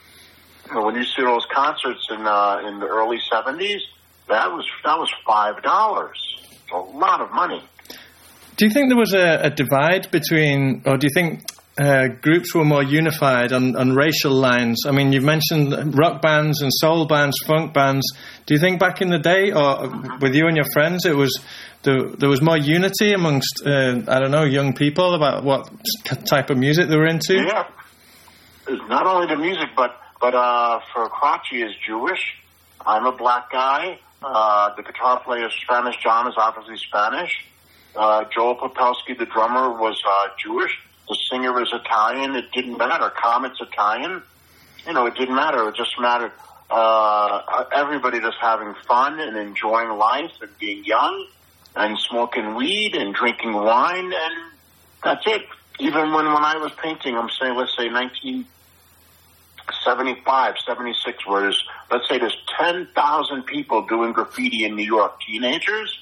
When 0.73 0.95
you 0.95 1.03
see 1.03 1.21
those 1.23 1.45
concerts 1.53 2.07
in 2.09 2.25
uh, 2.25 2.61
in 2.67 2.79
the 2.79 2.87
early 2.87 3.19
seventies, 3.29 3.81
that 4.27 4.51
was 4.51 4.65
that 4.83 4.97
was 4.97 5.11
five 5.25 5.61
dollars. 5.63 6.17
A 6.73 6.77
lot 6.77 7.21
of 7.21 7.31
money. 7.31 7.63
Do 8.57 8.65
you 8.65 8.71
think 8.71 8.89
there 8.89 8.97
was 8.97 9.13
a, 9.13 9.39
a 9.43 9.49
divide 9.49 10.09
between, 10.11 10.81
or 10.85 10.97
do 10.97 11.05
you 11.05 11.11
think 11.13 11.43
uh, 11.77 12.07
groups 12.07 12.55
were 12.55 12.65
more 12.65 12.84
unified 12.84 13.53
on, 13.53 13.75
on 13.75 13.93
racial 13.93 14.31
lines? 14.31 14.84
I 14.88 14.91
mean, 14.91 15.12
you've 15.12 15.24
mentioned 15.24 15.96
rock 15.98 16.22
bands 16.22 16.62
and 16.62 16.72
soul 16.74 17.05
bands, 17.05 17.38
funk 17.46 17.74
bands. 17.74 18.05
Do 18.46 18.53
you 18.53 18.60
think 18.60 18.79
back 18.79 19.01
in 19.01 19.10
the 19.10 19.19
day, 19.19 19.51
or 19.51 19.88
with 20.19 20.36
you 20.36 20.48
and 20.48 20.55
your 20.55 20.65
friends, 20.74 21.05
it 21.05 21.15
was 21.15 21.39
there, 21.84 22.10
there 22.17 22.29
was 22.29 22.41
more 22.41 22.57
unity 22.57 23.13
amongst 23.13 23.62
uh, 23.65 24.01
I 24.07 24.19
don't 24.19 24.31
know 24.31 24.43
young 24.43 24.74
people 24.74 25.13
about 25.13 25.43
what 25.43 25.69
type 26.25 26.50
of 26.50 26.57
music 26.57 26.89
they 26.89 26.98
were 26.98 27.07
into? 27.07 27.36
Yeah, 27.36 27.67
not 28.88 29.05
only 29.05 29.27
the 29.27 29.39
music, 29.39 29.69
but 29.75 30.00
but 30.19 30.34
uh, 30.34 30.79
for 30.93 31.10
Crotchy 31.10 31.63
is 31.65 31.74
Jewish. 31.86 32.38
I'm 32.86 33.05
a 33.05 33.15
black 33.15 33.51
guy. 33.51 34.00
Uh, 34.24 34.74
the 34.75 34.81
guitar 34.81 35.19
player 35.19 35.48
is 35.48 35.53
Spanish. 35.62 35.96
John 36.01 36.27
is 36.27 36.34
obviously 36.38 36.77
Spanish. 36.77 37.46
Uh, 37.96 38.25
Joel 38.34 38.55
Popelski, 38.55 39.17
the 39.17 39.25
drummer, 39.25 39.79
was 39.79 40.01
Jewish. 40.43 40.72
The 41.07 41.17
singer 41.31 41.61
is 41.61 41.69
Italian. 41.71 42.35
It 42.35 42.51
didn't 42.51 42.77
matter. 42.77 43.09
Comet's 43.09 43.61
Italian. 43.61 44.21
You 44.85 44.93
know, 44.93 45.05
it 45.05 45.15
didn't 45.15 45.35
matter. 45.35 45.67
It 45.69 45.75
just 45.75 45.97
mattered 45.99 46.31
uh, 46.69 47.63
everybody 47.73 48.19
just 48.19 48.37
having 48.41 48.73
fun 48.87 49.19
and 49.19 49.37
enjoying 49.37 49.89
life 49.97 50.31
and 50.41 50.49
being 50.59 50.83
young 50.83 51.27
and 51.75 51.97
smoking 51.97 52.55
weed 52.55 52.95
and 52.95 53.13
drinking 53.13 53.53
wine 53.53 54.11
and 54.13 54.51
that's 55.03 55.25
it. 55.27 55.43
Even 55.79 56.11
when, 56.11 56.25
when 56.25 56.43
I 56.43 56.57
was 56.57 56.71
painting, 56.81 57.15
I'm 57.15 57.29
saying, 57.29 57.55
let's 57.55 57.77
say 57.77 57.87
1975, 57.89 60.55
76, 60.65 61.27
where 61.27 61.41
there's, 61.41 61.63
let's 61.91 62.09
say 62.09 62.17
there's 62.17 62.35
10,000 62.59 63.43
people 63.43 63.85
doing 63.85 64.11
graffiti 64.11 64.65
in 64.65 64.75
New 64.75 64.85
York, 64.85 65.21
teenagers 65.21 65.99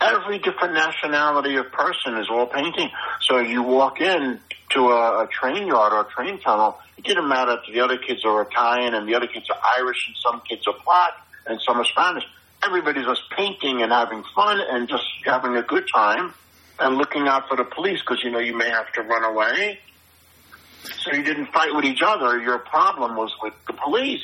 every 0.00 0.38
different 0.38 0.74
nationality 0.74 1.56
of 1.56 1.70
person 1.72 2.16
is 2.18 2.28
all 2.30 2.46
painting. 2.46 2.88
So 3.22 3.38
you 3.38 3.62
walk 3.62 4.00
in 4.00 4.40
to 4.70 4.80
a, 4.80 5.24
a 5.24 5.28
train 5.28 5.66
yard 5.66 5.92
or 5.92 6.00
a 6.00 6.08
train 6.10 6.40
tunnel, 6.40 6.78
it 6.96 7.04
didn't 7.04 7.28
matter 7.28 7.52
if 7.52 7.72
the 7.72 7.80
other 7.80 7.98
kids 7.98 8.24
are 8.24 8.42
Italian 8.42 8.94
and 8.94 9.08
the 9.08 9.14
other 9.14 9.26
kids 9.26 9.46
are 9.50 9.60
Irish 9.78 9.98
and 10.06 10.16
some 10.24 10.42
kids 10.48 10.66
are 10.66 10.74
black 10.84 11.12
and 11.46 11.60
some 11.66 11.78
are 11.78 11.84
Spanish. 11.84 12.24
Everybody's 12.64 13.06
just 13.06 13.22
painting 13.36 13.82
and 13.82 13.92
having 13.92 14.24
fun 14.34 14.60
and 14.70 14.88
just 14.88 15.04
having 15.24 15.56
a 15.56 15.62
good 15.62 15.84
time 15.94 16.34
and 16.80 16.96
looking 16.96 17.26
out 17.26 17.48
for 17.48 17.56
the 17.56 17.64
police 17.64 18.00
because 18.00 18.22
you 18.22 18.30
know 18.30 18.38
you 18.38 18.56
may 18.56 18.68
have 18.68 18.90
to 18.92 19.02
run 19.02 19.24
away. 19.24 19.78
So 20.82 21.12
you 21.12 21.22
didn't 21.22 21.46
fight 21.52 21.74
with 21.74 21.84
each 21.84 22.02
other. 22.04 22.40
Your 22.40 22.58
problem 22.58 23.16
was 23.16 23.32
with 23.42 23.54
the 23.66 23.72
police. 23.72 24.22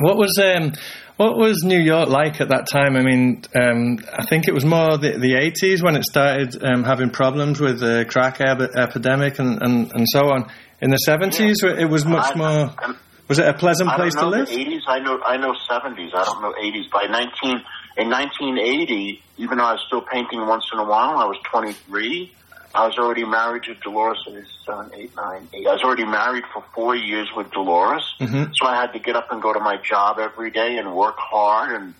What 0.00 0.16
was 0.16 0.38
um, 0.38 0.72
what 1.18 1.36
was 1.36 1.64
New 1.64 1.80
York 1.80 2.08
like 2.08 2.40
at 2.40 2.50
that 2.50 2.68
time? 2.70 2.94
I 2.94 3.02
mean, 3.02 3.42
um, 3.54 3.98
I 4.16 4.24
think 4.24 4.46
it 4.46 4.54
was 4.54 4.64
more 4.64 4.96
the, 4.96 5.18
the 5.18 5.34
80s 5.34 5.82
when 5.82 5.96
it 5.96 6.04
started 6.04 6.56
um, 6.62 6.84
having 6.84 7.10
problems 7.10 7.60
with 7.60 7.80
the 7.80 8.06
crack 8.08 8.40
ep- 8.40 8.70
epidemic 8.76 9.40
and, 9.40 9.60
and, 9.60 9.92
and 9.92 10.06
so 10.08 10.30
on. 10.30 10.48
In 10.80 10.90
the 10.90 11.00
70s, 11.08 11.56
yeah. 11.64 11.82
it 11.82 11.90
was 11.90 12.06
much 12.06 12.36
I, 12.36 12.38
more. 12.38 12.74
I, 12.78 12.94
was 13.26 13.40
it 13.40 13.48
a 13.48 13.52
pleasant 13.52 13.90
place 13.90 14.14
to 14.14 14.26
live? 14.26 14.48
The 14.48 14.64
80s, 14.64 14.82
I 14.86 15.00
know, 15.00 15.20
I 15.20 15.36
know 15.36 15.54
70s. 15.68 16.14
I 16.14 16.24
don't 16.24 16.40
know 16.40 16.54
80s. 16.56 16.88
By 16.88 17.06
19, 17.10 17.64
in 17.96 18.10
1980, 18.10 19.20
even 19.38 19.58
though 19.58 19.64
I 19.64 19.72
was 19.72 19.82
still 19.88 20.02
painting 20.02 20.46
once 20.46 20.70
in 20.72 20.78
a 20.78 20.84
while, 20.84 21.18
I 21.18 21.24
was 21.24 21.36
23. 21.50 22.32
I 22.74 22.86
was 22.86 22.98
already 22.98 23.24
married 23.24 23.64
to 23.64 23.74
Dolores 23.74 24.22
and 24.26 24.36
his 24.36 24.48
son, 24.64 24.90
eight, 24.94 25.14
nine, 25.16 25.48
eight. 25.54 25.66
I 25.66 25.72
was 25.72 25.82
already 25.82 26.04
married 26.04 26.44
for 26.52 26.62
four 26.74 26.94
years 26.94 27.28
with 27.34 27.50
Dolores. 27.50 28.04
Mm-hmm. 28.20 28.52
So 28.54 28.66
I 28.66 28.76
had 28.76 28.92
to 28.92 28.98
get 28.98 29.16
up 29.16 29.32
and 29.32 29.40
go 29.40 29.52
to 29.52 29.60
my 29.60 29.78
job 29.78 30.18
every 30.18 30.50
day 30.50 30.76
and 30.76 30.94
work 30.94 31.16
hard 31.16 31.72
and, 31.72 31.94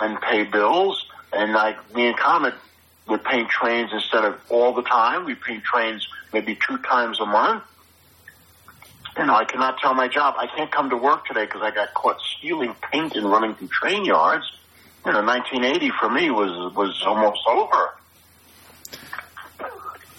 and 0.00 0.20
pay 0.20 0.44
bills. 0.44 1.06
And 1.32 1.52
like 1.52 1.94
me 1.94 2.08
and 2.08 2.16
Comet 2.16 2.54
would 3.08 3.24
paint 3.24 3.50
trains 3.50 3.90
instead 3.92 4.24
of 4.24 4.40
all 4.48 4.72
the 4.72 4.82
time. 4.82 5.26
We 5.26 5.34
paint 5.34 5.64
trains 5.64 6.06
maybe 6.32 6.58
two 6.66 6.78
times 6.78 7.20
a 7.20 7.26
month. 7.26 7.62
You 9.18 9.26
know, 9.26 9.34
I 9.34 9.44
cannot 9.44 9.78
tell 9.78 9.94
my 9.94 10.08
job. 10.08 10.34
I 10.38 10.46
can't 10.46 10.70
come 10.70 10.90
to 10.90 10.96
work 10.96 11.26
today 11.26 11.44
because 11.44 11.62
I 11.62 11.70
got 11.70 11.94
caught 11.94 12.18
stealing 12.38 12.74
paint 12.90 13.14
and 13.16 13.30
running 13.30 13.54
through 13.54 13.68
train 13.68 14.04
yards. 14.04 14.50
You 15.04 15.12
know, 15.12 15.22
1980 15.22 15.90
for 16.00 16.10
me 16.10 16.30
was 16.30 16.74
was 16.74 17.02
almost 17.06 17.40
over. 17.46 17.94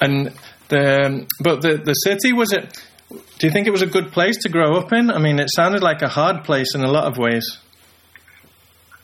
And 0.01 0.33
the 0.69 1.27
but 1.39 1.61
the 1.61 1.77
the 1.77 1.93
city 1.93 2.33
was 2.33 2.51
it? 2.51 2.77
Do 3.09 3.47
you 3.47 3.51
think 3.51 3.67
it 3.67 3.71
was 3.71 3.81
a 3.81 3.87
good 3.87 4.11
place 4.11 4.37
to 4.43 4.49
grow 4.49 4.75
up 4.77 4.91
in? 4.91 5.09
I 5.09 5.19
mean, 5.19 5.39
it 5.39 5.49
sounded 5.53 5.81
like 5.81 6.01
a 6.01 6.09
hard 6.09 6.43
place 6.43 6.75
in 6.75 6.83
a 6.83 6.91
lot 6.91 7.05
of 7.05 7.17
ways. 7.17 7.57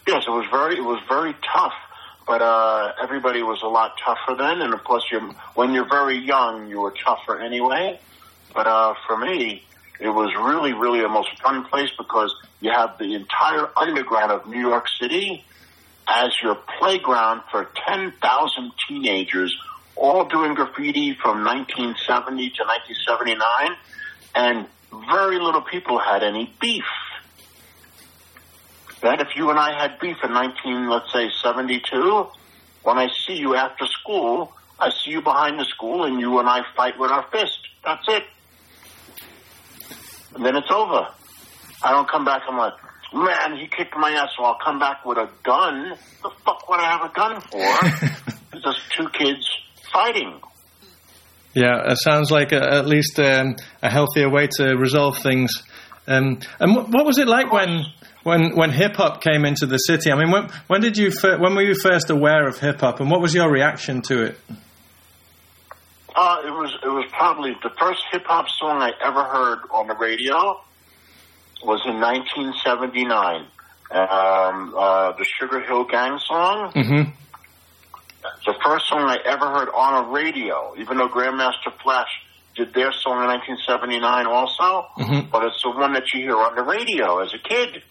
Yes, 0.07 0.23
it 0.27 0.31
was 0.31 0.45
very 0.51 0.75
it 0.77 0.83
was 0.83 1.01
very 1.07 1.33
tough, 1.53 1.73
but 2.27 2.41
uh, 2.41 2.93
everybody 3.01 3.41
was 3.41 3.61
a 3.63 3.67
lot 3.67 3.93
tougher 4.03 4.35
then. 4.37 4.61
And 4.61 4.73
of 4.73 4.83
course, 4.83 5.05
you 5.11 5.19
when 5.55 5.73
you're 5.73 5.89
very 5.89 6.17
young, 6.17 6.67
you 6.67 6.81
were 6.81 6.93
tougher 7.05 7.39
anyway. 7.39 7.99
But 8.53 8.67
uh, 8.67 8.93
for 9.07 9.17
me, 9.17 9.63
it 9.99 10.09
was 10.09 10.33
really, 10.35 10.73
really 10.73 11.01
the 11.01 11.09
most 11.09 11.29
fun 11.41 11.65
place 11.65 11.89
because 11.97 12.33
you 12.59 12.71
have 12.71 12.97
the 12.97 13.13
entire 13.15 13.69
underground 13.77 14.31
of 14.31 14.47
New 14.47 14.59
York 14.59 14.85
City 14.99 15.43
as 16.07 16.31
your 16.43 16.57
playground 16.79 17.41
for 17.49 17.69
10,000 17.87 18.71
teenagers 18.87 19.55
all 19.95 20.25
doing 20.25 20.53
graffiti 20.53 21.13
from 21.13 21.43
1970 21.43 22.49
to 22.49 22.63
1979, 22.63 23.77
and 24.35 24.67
very 25.09 25.39
little 25.39 25.61
people 25.61 25.99
had 25.99 26.23
any 26.23 26.53
beef. 26.59 26.83
That 29.01 29.21
if 29.21 29.35
you 29.35 29.49
and 29.49 29.59
I 29.59 29.79
had 29.79 29.99
beef 29.99 30.17
in 30.23 30.33
19, 30.33 30.89
let's 30.89 31.11
say 31.11 31.29
72, 31.41 32.27
when 32.83 32.97
I 32.97 33.09
see 33.25 33.35
you 33.35 33.55
after 33.55 33.85
school, 33.85 34.53
I 34.79 34.89
see 34.89 35.11
you 35.11 35.21
behind 35.21 35.59
the 35.59 35.65
school 35.65 36.05
and 36.05 36.19
you 36.19 36.39
and 36.39 36.47
I 36.47 36.61
fight 36.75 36.97
with 36.97 37.11
our 37.11 37.25
fist. 37.29 37.59
That's 37.83 38.05
it. 38.07 38.23
And 40.35 40.45
then 40.45 40.55
it's 40.55 40.71
over. 40.71 41.07
I 41.83 41.91
don't 41.91 42.09
come 42.09 42.25
back 42.25 42.43
I'm 42.47 42.57
like, 42.57 42.73
man, 43.13 43.57
he 43.57 43.67
kicked 43.67 43.95
my 43.95 44.11
ass, 44.11 44.29
so 44.37 44.43
I'll 44.43 44.57
come 44.63 44.79
back 44.79 45.05
with 45.05 45.17
a 45.17 45.29
gun. 45.43 45.95
The 46.23 46.29
fuck 46.45 46.67
would 46.69 46.79
I 46.79 46.89
have 46.89 47.11
a 47.11 47.13
gun 47.13 47.41
for? 47.41 47.59
it's 48.53 48.63
just 48.63 48.79
two 48.97 49.09
kids 49.09 49.47
fighting. 49.93 50.41
Yeah, 51.53 51.91
it 51.91 51.99
sounds 51.99 52.31
like 52.31 52.51
a, 52.51 52.61
at 52.61 52.87
least 52.87 53.19
um, 53.19 53.55
a 53.81 53.89
healthier 53.89 54.29
way 54.29 54.47
to 54.57 54.75
resolve 54.75 55.19
things. 55.19 55.51
Um, 56.07 56.39
and 56.59 56.75
what, 56.75 56.89
what 56.89 57.05
was 57.05 57.19
it 57.19 57.27
like 57.27 57.51
when 57.51 57.85
when 58.23 58.55
when 58.55 58.71
hip 58.71 58.95
hop 58.95 59.21
came 59.21 59.45
into 59.45 59.67
the 59.67 59.77
city? 59.77 60.11
I 60.11 60.15
mean, 60.15 60.31
when 60.31 60.49
when 60.67 60.81
did 60.81 60.97
you 60.97 61.11
fir- 61.11 61.37
when 61.37 61.55
were 61.55 61.61
you 61.61 61.75
first 61.75 62.09
aware 62.09 62.47
of 62.47 62.59
hip 62.59 62.81
hop, 62.81 62.99
and 62.99 63.09
what 63.09 63.21
was 63.21 63.35
your 63.35 63.49
reaction 63.51 64.01
to 64.03 64.23
it? 64.23 64.39
Uh, 66.15 66.41
it 66.45 66.51
was 66.51 66.75
it 66.83 66.89
was 66.89 67.05
probably 67.11 67.55
the 67.61 67.71
first 67.79 68.01
hip 68.11 68.25
hop 68.25 68.47
song 68.49 68.81
I 68.81 68.91
ever 69.01 69.23
heard 69.23 69.59
on 69.71 69.87
the 69.87 69.95
radio 69.95 70.59
was 71.63 71.81
in 71.85 72.01
1979. 72.01 73.45
Um, 73.91 74.73
uh, 74.75 75.11
the 75.11 75.25
Sugar 75.39 75.61
Hill 75.61 75.85
Gang 75.85 76.17
song. 76.17 76.71
Mm-hmm 76.73 77.22
the 78.45 78.53
first 78.63 78.87
song 78.87 79.09
I 79.09 79.17
ever 79.25 79.49
heard 79.49 79.69
on 79.69 80.05
a 80.05 80.09
radio, 80.09 80.73
even 80.77 80.97
though 80.97 81.09
Grandmaster 81.09 81.73
Flash 81.81 82.09
did 82.55 82.73
their 82.73 82.91
song 82.91 83.21
in 83.23 83.27
1979 83.27 84.27
also, 84.27 84.87
mm-hmm. 84.97 85.29
but 85.31 85.43
it's 85.45 85.61
the 85.61 85.71
one 85.71 85.93
that 85.93 86.13
you 86.13 86.21
hear 86.21 86.37
on 86.37 86.55
the 86.55 86.61
radio 86.61 87.19
as 87.19 87.33
a 87.33 87.39
kid. 87.39 87.81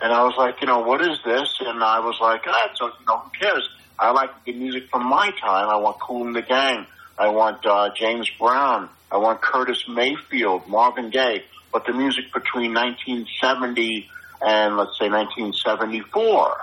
And 0.00 0.12
I 0.12 0.22
was 0.24 0.34
like, 0.36 0.60
you 0.60 0.66
know, 0.66 0.80
what 0.80 1.00
is 1.00 1.18
this? 1.24 1.56
And 1.60 1.82
I 1.82 2.00
was 2.00 2.18
like, 2.20 2.42
ah, 2.46 2.70
so, 2.74 2.86
you 2.86 3.06
know, 3.06 3.18
who 3.18 3.30
cares? 3.30 3.68
I 3.98 4.12
like 4.12 4.30
the 4.44 4.52
music 4.52 4.90
from 4.90 5.04
my 5.06 5.30
time. 5.40 5.68
I 5.68 5.76
want 5.76 5.98
Kool 5.98 6.26
and 6.26 6.36
the 6.36 6.42
Gang. 6.42 6.86
I 7.18 7.28
want 7.30 7.66
uh, 7.66 7.90
James 7.96 8.30
Brown. 8.38 8.88
I 9.10 9.16
want 9.16 9.40
Curtis 9.42 9.82
Mayfield, 9.88 10.68
Marvin 10.68 11.10
Gaye. 11.10 11.44
But 11.72 11.84
the 11.86 11.92
music 11.92 12.32
between 12.32 12.74
1970 12.74 14.08
and 14.40 14.76
let's 14.76 14.96
say 14.98 15.08
1974 15.08 16.56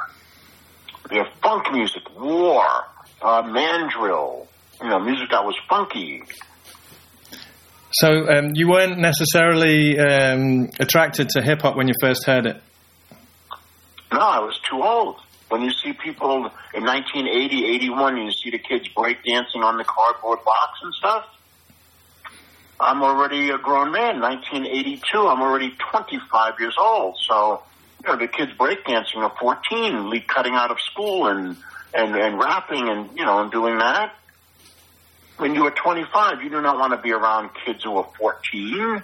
have 1.12 1.28
funk 1.42 1.72
music, 1.72 2.04
war, 2.20 2.66
uh, 3.22 3.42
mandrill, 3.44 4.48
you 4.82 4.90
know, 4.90 5.00
music 5.00 5.30
that 5.32 5.46
was 5.46 5.56
funky. 5.70 6.24
So 7.92 8.28
um, 8.28 8.52
you 8.56 8.68
weren't 8.68 8.98
necessarily 9.00 9.98
um, 10.00 10.70
attracted 10.80 11.30
to 11.30 11.42
hip 11.42 11.62
hop 11.62 11.76
when 11.78 11.88
you 11.88 11.94
first 12.02 12.26
heard 12.26 12.46
it. 12.46 12.62
No, 14.12 14.20
I 14.20 14.40
was 14.40 14.60
too 14.70 14.82
old. 14.82 15.18
When 15.50 15.62
you 15.62 15.72
see 15.72 15.94
people 15.94 16.52
in 16.74 16.84
1980, 16.84 17.66
81, 17.76 18.18
you 18.18 18.32
see 18.32 18.50
the 18.50 18.58
kids 18.58 18.88
break 18.90 19.24
dancing 19.24 19.62
on 19.62 19.78
the 19.78 19.84
cardboard 19.84 20.40
box 20.44 20.80
and 20.82 20.94
stuff. 20.94 21.26
I'm 22.80 23.02
already 23.04 23.52
a 23.52 23.58
grown 23.58 23.92
man. 23.92 24.20
1982, 24.20 25.28
I'm 25.28 25.42
already 25.42 25.74
25 25.92 26.54
years 26.60 26.76
old. 26.78 27.16
So, 27.22 27.64
you 28.06 28.12
know, 28.12 28.20
the 28.20 28.28
kids 28.28 28.52
breakdancing 28.58 29.18
are 29.18 29.34
14, 29.40 30.10
le- 30.10 30.22
cutting 30.22 30.54
out 30.54 30.72
of 30.72 30.80
school 30.80 31.28
and, 31.28 31.58
and, 31.94 32.16
and 32.16 32.38
rapping 32.40 32.88
and, 32.88 33.18
you 33.18 33.26
know, 33.26 33.42
and 33.42 33.52
doing 33.52 33.78
that. 33.80 34.14
When 35.38 35.54
you 35.54 35.66
are 35.66 35.72
25, 35.72 36.44
you 36.44 36.50
do 36.50 36.62
not 36.62 36.78
want 36.78 36.94
to 36.94 36.98
be 37.02 37.12
around 37.12 37.50
kids 37.66 37.84
who 37.84 37.98
are 37.98 38.08
14. 38.18 39.02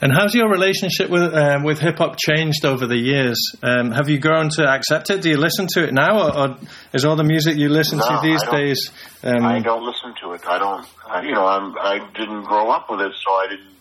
And 0.00 0.12
how's 0.12 0.32
your 0.32 0.48
relationship 0.48 1.10
with 1.10 1.34
um, 1.34 1.64
with 1.64 1.80
hip 1.80 1.98
hop 1.98 2.16
changed 2.16 2.64
over 2.64 2.86
the 2.86 2.96
years? 2.96 3.36
Um, 3.64 3.90
have 3.90 4.08
you 4.08 4.20
grown 4.20 4.48
to 4.50 4.64
accept 4.64 5.10
it? 5.10 5.22
Do 5.22 5.28
you 5.28 5.36
listen 5.38 5.66
to 5.74 5.82
it 5.82 5.92
now, 5.92 6.22
or, 6.22 6.38
or 6.38 6.58
is 6.92 7.04
all 7.04 7.16
the 7.16 7.24
music 7.24 7.56
you 7.56 7.68
listen 7.68 7.98
No, 7.98 8.04
to 8.04 8.20
these 8.22 8.40
I 8.44 8.50
days? 8.52 8.90
Um, 9.24 9.44
I 9.44 9.58
don't 9.58 9.84
listen 9.84 10.14
to 10.22 10.34
it. 10.34 10.46
I 10.46 10.58
don't, 10.60 10.86
I, 11.04 11.22
you 11.22 11.32
know, 11.32 11.44
I'm, 11.44 11.76
I 11.76 11.98
didn't 12.16 12.44
grow 12.44 12.70
up 12.70 12.88
with 12.88 13.00
it, 13.00 13.12
so 13.12 13.32
I 13.32 13.48
didn't 13.50 13.74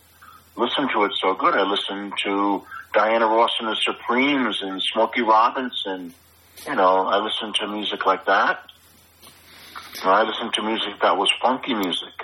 listen 0.56 0.90
to 0.92 1.04
it 1.04 1.12
so 1.22 1.36
good. 1.36 1.54
I 1.54 1.62
listened 1.70 2.14
to 2.24 2.64
Diana 2.98 3.28
Ross 3.28 3.52
and 3.60 3.68
the 3.70 3.76
Supremes 3.76 4.58
and 4.64 4.82
Smokey 4.92 5.22
Robinson. 5.22 6.14
You 6.68 6.76
know, 6.76 7.06
I 7.06 7.18
listened 7.20 7.54
to 7.62 7.68
music 7.68 8.08
like 8.08 8.26
that. 8.26 8.56
And 10.02 10.10
I 10.10 10.24
listened 10.24 10.54
to 10.56 10.64
music 10.64 10.94
that 11.04 11.16
was 11.16 11.30
funky 11.40 11.76
music. 11.76 12.16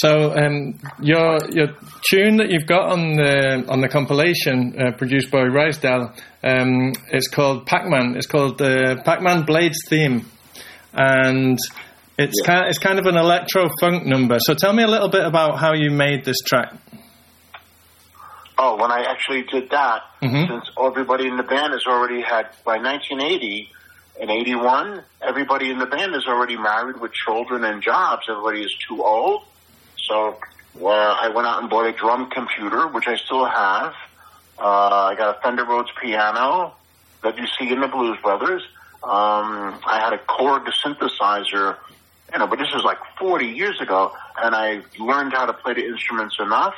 So 0.00 0.34
um, 0.34 0.78
your 1.00 1.38
your 1.50 1.68
tune 2.10 2.38
that 2.38 2.48
you've 2.50 2.66
got 2.66 2.90
on 2.90 3.16
the 3.16 3.66
on 3.68 3.82
the 3.82 3.88
compilation 3.88 4.74
uh, 4.80 4.92
produced 4.96 5.30
by 5.30 5.42
Risedale, 5.42 6.12
um, 6.42 6.92
it's 7.12 7.28
called 7.28 7.66
Pac-Man. 7.66 8.16
It's 8.16 8.26
called 8.26 8.56
the 8.58 9.00
Pac-Man 9.04 9.44
Blades 9.44 9.78
theme, 9.88 10.24
and 10.94 11.58
it's 12.18 12.34
Yeah. 12.40 12.46
kind 12.46 12.68
it's 12.68 12.78
kind 12.78 12.98
of 12.98 13.06
an 13.06 13.16
electro 13.16 13.68
funk 13.80 14.06
number. 14.06 14.38
So 14.40 14.54
tell 14.54 14.72
me 14.72 14.82
a 14.82 14.88
little 14.88 15.10
bit 15.10 15.24
about 15.24 15.58
how 15.60 15.74
you 15.74 15.90
made 15.90 16.24
this 16.24 16.38
track. 16.44 16.72
Oh, 18.58 18.76
when 18.76 18.90
I 18.90 19.02
actually 19.04 19.42
did 19.42 19.70
that, 19.70 20.02
Mhm. 20.22 20.48
since 20.48 20.70
everybody 20.82 21.26
in 21.26 21.36
the 21.36 21.42
band 21.42 21.72
has 21.74 21.86
already 21.86 22.22
had, 22.22 22.48
by 22.64 22.78
1980 22.78 23.70
and 24.20 24.30
81, 24.30 25.04
everybody 25.20 25.70
in 25.70 25.78
the 25.78 25.84
band 25.86 26.14
is 26.14 26.26
already 26.26 26.56
married 26.56 26.98
with 26.98 27.12
children 27.12 27.64
and 27.64 27.82
jobs. 27.82 28.26
Everybody 28.28 28.62
is 28.62 28.74
too 28.88 29.04
old. 29.04 29.44
So 29.98 30.38
uh, 30.82 30.86
I 30.88 31.28
went 31.28 31.46
out 31.46 31.60
and 31.60 31.68
bought 31.68 31.86
a 31.86 31.92
drum 31.92 32.30
computer, 32.30 32.86
which 32.88 33.06
I 33.08 33.16
still 33.16 33.44
have. 33.44 33.94
Uh, 34.58 35.10
I 35.10 35.14
got 35.16 35.36
a 35.36 35.40
Fender 35.42 35.64
Rhodes 35.64 35.90
piano 36.00 36.72
that 37.22 37.36
you 37.36 37.46
see 37.58 37.70
in 37.70 37.80
the 37.80 37.88
Blues 37.88 38.18
Brothers. 38.22 38.62
Um, 39.02 39.78
I 39.86 40.00
had 40.00 40.14
a 40.14 40.18
Korg 40.18 40.66
synthesizer, 40.82 41.76
you 42.32 42.38
know, 42.38 42.46
but 42.46 42.58
this 42.58 42.72
was 42.72 42.82
like 42.84 42.98
40 43.18 43.46
years 43.48 43.80
ago, 43.82 44.14
and 44.42 44.54
I 44.54 44.82
learned 44.98 45.34
how 45.34 45.44
to 45.46 45.52
play 45.52 45.74
the 45.74 45.84
instruments 45.86 46.36
enough 46.40 46.74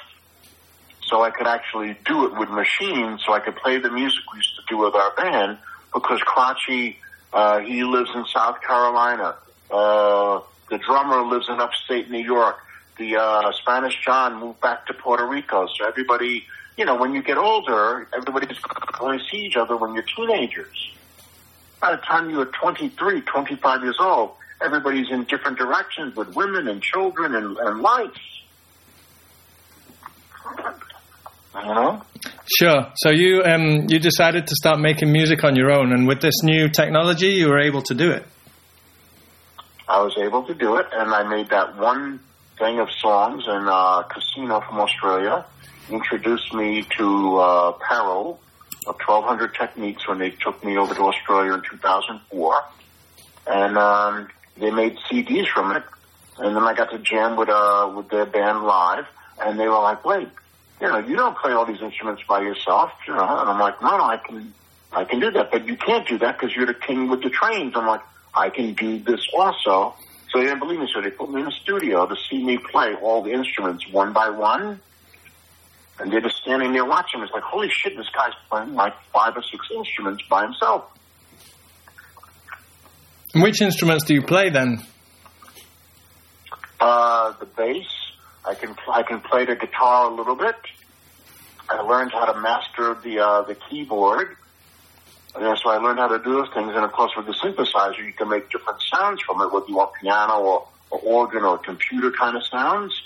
so 1.08 1.22
I 1.22 1.30
could 1.30 1.46
actually 1.46 1.96
do 2.04 2.26
it 2.26 2.38
with 2.38 2.48
machines, 2.50 3.22
so 3.24 3.32
I 3.32 3.40
could 3.40 3.56
play 3.56 3.78
the 3.78 3.90
music 3.90 4.20
we 4.32 4.38
used 4.38 4.56
to 4.56 4.62
do 4.68 4.78
with 4.78 4.94
our 4.94 5.14
band. 5.16 5.58
Because 5.92 6.20
Crotchy, 6.20 6.96
uh, 7.32 7.60
he 7.60 7.82
lives 7.82 8.10
in 8.14 8.24
South 8.26 8.60
Carolina. 8.60 9.36
Uh, 9.70 10.40
the 10.70 10.78
drummer 10.78 11.22
lives 11.22 11.48
in 11.48 11.60
upstate 11.60 12.10
New 12.10 12.22
York. 12.22 12.58
The 12.98 13.16
uh, 13.16 13.52
Spanish 13.52 13.98
John 14.04 14.38
moved 14.40 14.60
back 14.60 14.86
to 14.86 14.94
Puerto 14.94 15.26
Rico. 15.26 15.66
So 15.78 15.86
everybody, 15.86 16.44
you 16.76 16.84
know, 16.84 16.96
when 16.96 17.14
you 17.14 17.22
get 17.22 17.38
older, 17.38 18.08
everybody's 18.12 18.58
going 18.98 19.18
to 19.18 19.24
see 19.24 19.38
each 19.38 19.56
other 19.56 19.76
when 19.76 19.94
you're 19.94 20.04
teenagers. 20.16 20.92
By 21.80 21.92
the 21.92 22.02
time 22.02 22.28
you're 22.28 22.46
23, 22.46 23.20
25 23.20 23.82
years 23.82 23.96
old, 24.00 24.32
everybody's 24.60 25.10
in 25.10 25.24
different 25.24 25.58
directions 25.58 26.16
with 26.16 26.34
women 26.34 26.66
and 26.68 26.82
children 26.82 27.34
and, 27.34 27.56
and 27.56 27.80
life. 27.80 28.10
Know? 31.54 32.02
Sure. 32.58 32.86
So 32.96 33.10
you 33.10 33.42
um, 33.42 33.86
you 33.88 33.98
decided 33.98 34.46
to 34.46 34.54
start 34.54 34.78
making 34.78 35.10
music 35.10 35.44
on 35.44 35.56
your 35.56 35.72
own, 35.72 35.92
and 35.92 36.06
with 36.06 36.20
this 36.20 36.42
new 36.42 36.68
technology, 36.68 37.28
you 37.28 37.48
were 37.48 37.58
able 37.58 37.82
to 37.82 37.94
do 37.94 38.10
it. 38.12 38.24
I 39.88 40.02
was 40.02 40.16
able 40.18 40.44
to 40.44 40.54
do 40.54 40.76
it, 40.76 40.86
and 40.92 41.12
I 41.12 41.22
made 41.24 41.48
that 41.50 41.76
one 41.76 42.20
thing 42.58 42.78
of 42.78 42.88
songs 42.90 43.44
in 43.46 43.66
uh, 43.68 44.02
Casino 44.02 44.60
from 44.60 44.80
Australia. 44.80 45.44
Introduced 45.90 46.52
me 46.52 46.84
to 46.98 47.38
uh, 47.38 47.72
of 48.88 48.96
1200 49.06 49.54
Techniques 49.54 50.08
when 50.08 50.18
they 50.18 50.30
took 50.30 50.64
me 50.64 50.76
over 50.76 50.94
to 50.94 51.02
Australia 51.02 51.52
in 51.52 51.62
2004. 51.62 52.64
And 53.46 53.78
um, 53.78 54.28
they 54.56 54.70
made 54.70 54.96
CDs 55.10 55.46
from 55.52 55.76
it. 55.76 55.82
And 56.38 56.56
then 56.56 56.62
I 56.62 56.74
got 56.74 56.90
to 56.90 56.98
jam 56.98 57.36
with, 57.36 57.48
uh, 57.48 57.92
with 57.96 58.08
their 58.08 58.26
band 58.26 58.62
live. 58.62 59.06
And 59.40 59.58
they 59.58 59.68
were 59.68 59.80
like, 59.80 60.04
wait, 60.04 60.28
you 60.80 60.88
know, 60.88 60.98
you 60.98 61.16
don't 61.16 61.36
play 61.36 61.52
all 61.52 61.66
these 61.66 61.80
instruments 61.80 62.22
by 62.28 62.40
yourself, 62.40 62.90
you 63.06 63.14
know. 63.14 63.20
And 63.20 63.50
I'm 63.50 63.58
like, 63.58 63.80
no, 63.82 63.96
no, 63.96 64.04
I 64.04 64.16
can, 64.18 64.54
I 64.92 65.04
can 65.04 65.20
do 65.20 65.30
that. 65.32 65.50
But 65.50 65.66
you 65.66 65.76
can't 65.76 66.06
do 66.06 66.18
that 66.18 66.38
because 66.38 66.54
you're 66.54 66.66
the 66.66 66.74
king 66.74 67.08
with 67.08 67.22
the 67.22 67.30
trains. 67.30 67.72
I'm 67.76 67.86
like, 67.86 68.02
I 68.34 68.50
can 68.50 68.74
do 68.74 68.98
this 68.98 69.20
also. 69.36 69.94
So 70.30 70.38
they 70.38 70.44
didn't 70.44 70.60
believe 70.60 70.80
me, 70.80 70.88
so 70.92 71.00
they 71.00 71.10
put 71.10 71.30
me 71.30 71.40
in 71.40 71.46
the 71.46 71.52
studio 71.52 72.06
to 72.06 72.14
see 72.30 72.44
me 72.44 72.58
play 72.58 72.94
all 72.94 73.22
the 73.22 73.32
instruments 73.32 73.90
one 73.90 74.12
by 74.12 74.28
one. 74.28 74.80
And 75.98 76.12
they're 76.12 76.20
just 76.20 76.36
standing 76.36 76.72
there 76.72 76.84
watching. 76.84 77.22
It's 77.22 77.32
like, 77.32 77.42
holy 77.42 77.70
shit, 77.70 77.96
this 77.96 78.06
guy's 78.14 78.34
playing 78.48 78.74
like 78.74 78.94
five 79.12 79.36
or 79.36 79.42
six 79.42 79.66
instruments 79.74 80.22
by 80.30 80.44
himself. 80.44 80.84
Which 83.34 83.60
instruments 83.60 84.04
do 84.04 84.14
you 84.14 84.22
play 84.22 84.50
then? 84.50 84.82
Uh, 86.80 87.32
the 87.40 87.46
bass, 87.46 87.86
I 88.48 88.54
can 88.54 88.74
I 88.90 89.02
can 89.02 89.20
play 89.20 89.44
the 89.44 89.56
guitar 89.56 90.10
a 90.10 90.14
little 90.14 90.34
bit. 90.34 90.56
I 91.68 91.82
learned 91.82 92.12
how 92.12 92.32
to 92.32 92.40
master 92.40 92.96
the 93.04 93.18
uh, 93.20 93.42
the 93.42 93.54
keyboard. 93.54 94.36
And 95.34 95.58
so 95.58 95.68
I 95.68 95.76
learned 95.76 95.98
how 95.98 96.08
to 96.08 96.18
do 96.18 96.32
those 96.32 96.48
things. 96.54 96.72
And 96.74 96.84
of 96.84 96.92
course, 96.92 97.12
with 97.14 97.26
the 97.26 97.32
synthesizer, 97.32 98.04
you 98.04 98.14
can 98.14 98.30
make 98.30 98.50
different 98.50 98.80
sounds 98.82 99.20
from 99.20 99.42
it, 99.42 99.52
whether 99.52 99.66
you 99.68 99.76
want 99.76 99.92
piano 100.00 100.40
or, 100.40 100.66
or 100.90 100.98
organ 101.00 101.44
or 101.44 101.58
computer 101.58 102.10
kind 102.10 102.36
of 102.36 102.44
sounds. 102.44 103.02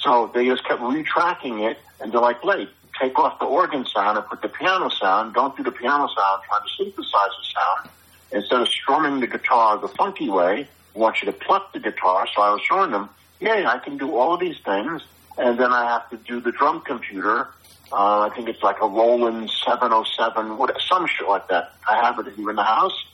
So 0.00 0.30
they 0.32 0.46
just 0.46 0.64
kept 0.64 0.80
retracking 0.80 1.68
it, 1.68 1.78
and 2.00 2.12
they're 2.12 2.20
like, 2.20 2.40
"Blake, 2.40 2.68
take 3.00 3.18
off 3.18 3.40
the 3.40 3.46
organ 3.46 3.84
sound 3.86 4.16
and 4.18 4.26
put 4.28 4.40
the 4.40 4.48
piano 4.48 4.88
sound. 4.88 5.34
Don't 5.34 5.56
do 5.56 5.64
the 5.64 5.72
piano 5.72 6.06
sound. 6.06 6.42
Try 6.46 6.58
to 6.64 6.84
synthesize 6.84 7.34
the 7.40 7.46
sound 7.56 7.90
instead 8.30 8.60
of 8.60 8.68
strumming 8.68 9.18
the 9.18 9.26
guitar 9.26 9.78
the 9.78 9.88
funky 9.88 10.30
way. 10.30 10.68
I 10.94 10.98
want 10.98 11.20
you 11.20 11.26
to 11.26 11.32
pluck 11.32 11.72
the 11.72 11.80
guitar." 11.80 12.28
So 12.32 12.40
I 12.40 12.52
was 12.52 12.62
showing 12.62 12.92
them, 12.92 13.10
"Yeah, 13.40 13.68
I 13.68 13.78
can 13.78 13.98
do 13.98 14.16
all 14.16 14.34
of 14.34 14.40
these 14.40 14.58
things." 14.64 15.02
And 15.38 15.58
then 15.58 15.72
I 15.72 15.84
have 15.92 16.10
to 16.10 16.16
do 16.16 16.40
the 16.40 16.50
drum 16.50 16.80
computer. 16.80 17.48
Uh, 17.92 18.28
I 18.28 18.30
think 18.34 18.48
it's 18.48 18.62
like 18.62 18.82
a 18.82 18.86
Roland 18.88 19.50
707, 19.64 20.58
what, 20.58 20.76
some 20.80 21.06
shit 21.06 21.28
like 21.28 21.48
that. 21.48 21.72
I 21.88 22.04
have 22.04 22.18
it 22.18 22.34
here 22.34 22.50
in 22.50 22.56
the 22.56 22.64
house, 22.64 23.04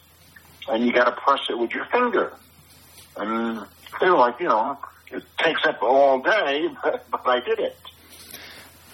and 0.68 0.84
you 0.84 0.92
got 0.92 1.04
to 1.04 1.12
press 1.12 1.40
it 1.50 1.58
with 1.58 1.72
your 1.72 1.84
finger. 1.92 2.32
And 3.16 3.66
they 4.00 4.08
were 4.08 4.16
like, 4.16 4.40
you 4.40 4.48
know, 4.48 4.78
it 5.12 5.22
takes 5.38 5.60
up 5.66 5.82
all 5.82 6.20
day, 6.20 6.68
but, 6.82 7.08
but 7.10 7.26
I 7.26 7.40
did 7.40 7.60
it. 7.60 7.76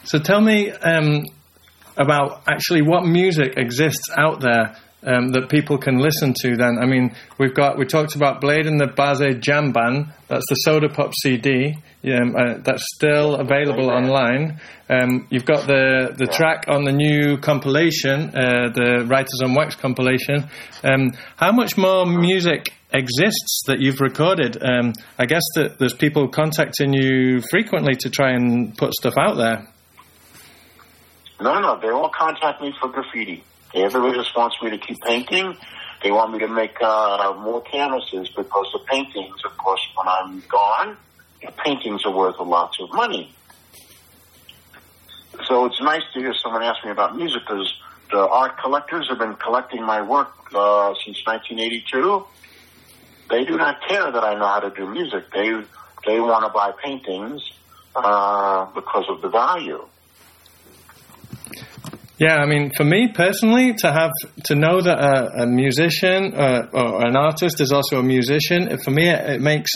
So 0.04 0.18
tell 0.18 0.40
me 0.40 0.70
um, 0.70 1.24
about 1.96 2.42
actually 2.48 2.82
what 2.82 3.04
music 3.04 3.54
exists 3.56 4.10
out 4.16 4.40
there 4.40 4.76
um, 5.04 5.28
that 5.32 5.48
people 5.48 5.78
can 5.78 5.98
listen 5.98 6.34
to. 6.42 6.56
Then, 6.56 6.78
I 6.80 6.86
mean, 6.86 7.14
we've 7.38 7.54
got 7.54 7.78
we 7.78 7.84
talked 7.86 8.16
about 8.16 8.40
Blade 8.40 8.66
and 8.66 8.80
the 8.80 8.86
Baze 8.86 9.36
Jam 9.40 9.72
Band. 9.72 10.12
That's 10.28 10.44
the 10.48 10.56
Soda 10.56 10.88
Pop 10.88 11.12
CD. 11.22 11.76
Um, 12.04 12.34
uh, 12.34 12.54
that's 12.64 12.84
still 12.94 13.34
available 13.36 13.90
Amen. 13.90 14.04
online. 14.10 14.60
Um, 14.88 15.26
you've 15.30 15.44
got 15.44 15.66
the 15.66 16.14
the 16.16 16.24
Yeah. 16.30 16.36
track 16.36 16.64
on 16.68 16.84
the 16.84 16.92
new 16.92 17.36
compilation, 17.38 18.30
uh, 18.34 18.70
the 18.74 19.04
Writers 19.06 19.40
on 19.42 19.54
Wax 19.54 19.74
compilation. 19.76 20.44
Um, 20.82 21.12
how 21.36 21.52
much 21.52 21.76
more 21.76 22.06
music 22.06 22.72
exists 22.92 23.62
that 23.66 23.80
you've 23.80 24.00
recorded? 24.00 24.56
Um, 24.62 24.92
I 25.18 25.26
guess 25.26 25.42
that 25.56 25.78
there's 25.78 25.94
people 25.94 26.28
contacting 26.28 26.92
you 26.92 27.40
frequently 27.50 27.94
to 28.00 28.10
try 28.10 28.32
and 28.32 28.76
put 28.76 28.92
stuff 28.94 29.14
out 29.18 29.36
there. 29.36 29.66
No, 31.40 31.58
no, 31.60 31.78
they 31.80 31.88
all 31.88 32.10
contact 32.10 32.60
me 32.60 32.74
for 32.80 32.88
graffiti. 32.88 33.42
Everybody 33.74 34.18
just 34.18 34.36
wants 34.36 34.56
me 34.62 34.70
to 34.70 34.78
keep 34.78 35.00
painting. 35.02 35.56
They 36.02 36.10
want 36.10 36.32
me 36.32 36.38
to 36.40 36.48
make 36.48 36.80
uh, 36.80 37.34
more 37.38 37.62
canvases 37.62 38.28
because 38.36 38.66
the 38.72 38.80
paintings, 38.90 39.36
of 39.44 39.56
course, 39.58 39.80
when 39.94 40.08
I'm 40.08 40.42
gone, 40.48 40.96
the 41.44 41.52
paintings 41.52 42.04
are 42.04 42.14
worth 42.14 42.38
lots 42.40 42.80
of 42.80 42.92
money. 42.92 43.34
So 45.46 45.66
it's 45.66 45.80
nice 45.80 46.02
to 46.14 46.20
hear 46.20 46.34
someone 46.34 46.62
ask 46.62 46.84
me 46.84 46.90
about 46.90 47.16
music 47.16 47.42
because 47.46 47.72
the 48.10 48.18
art 48.18 48.58
collectors 48.58 49.08
have 49.08 49.18
been 49.18 49.34
collecting 49.34 49.84
my 49.84 50.02
work 50.02 50.32
uh, 50.54 50.94
since 51.04 51.24
1982. 51.24 52.26
They 53.30 53.44
do 53.44 53.56
not 53.56 53.80
care 53.86 54.10
that 54.10 54.24
I 54.24 54.34
know 54.34 54.46
how 54.46 54.60
to 54.60 54.70
do 54.70 54.86
music. 54.88 55.30
They 55.32 55.62
they 56.06 56.18
want 56.18 56.44
to 56.44 56.50
buy 56.52 56.72
paintings 56.82 57.42
uh, 57.94 58.66
because 58.74 59.04
of 59.08 59.20
the 59.22 59.28
value. 59.28 59.84
Yeah, 62.20 62.36
I 62.36 62.44
mean, 62.44 62.70
for 62.76 62.84
me 62.84 63.08
personally, 63.08 63.72
to 63.78 63.90
have 63.90 64.10
to 64.44 64.54
know 64.54 64.82
that 64.82 64.98
a, 64.98 65.44
a 65.44 65.46
musician 65.46 66.34
uh, 66.34 66.66
or 66.70 67.06
an 67.06 67.16
artist 67.16 67.62
is 67.62 67.72
also 67.72 67.98
a 67.98 68.02
musician, 68.02 68.76
for 68.84 68.90
me, 68.90 69.08
it, 69.08 69.36
it 69.36 69.40
makes 69.40 69.70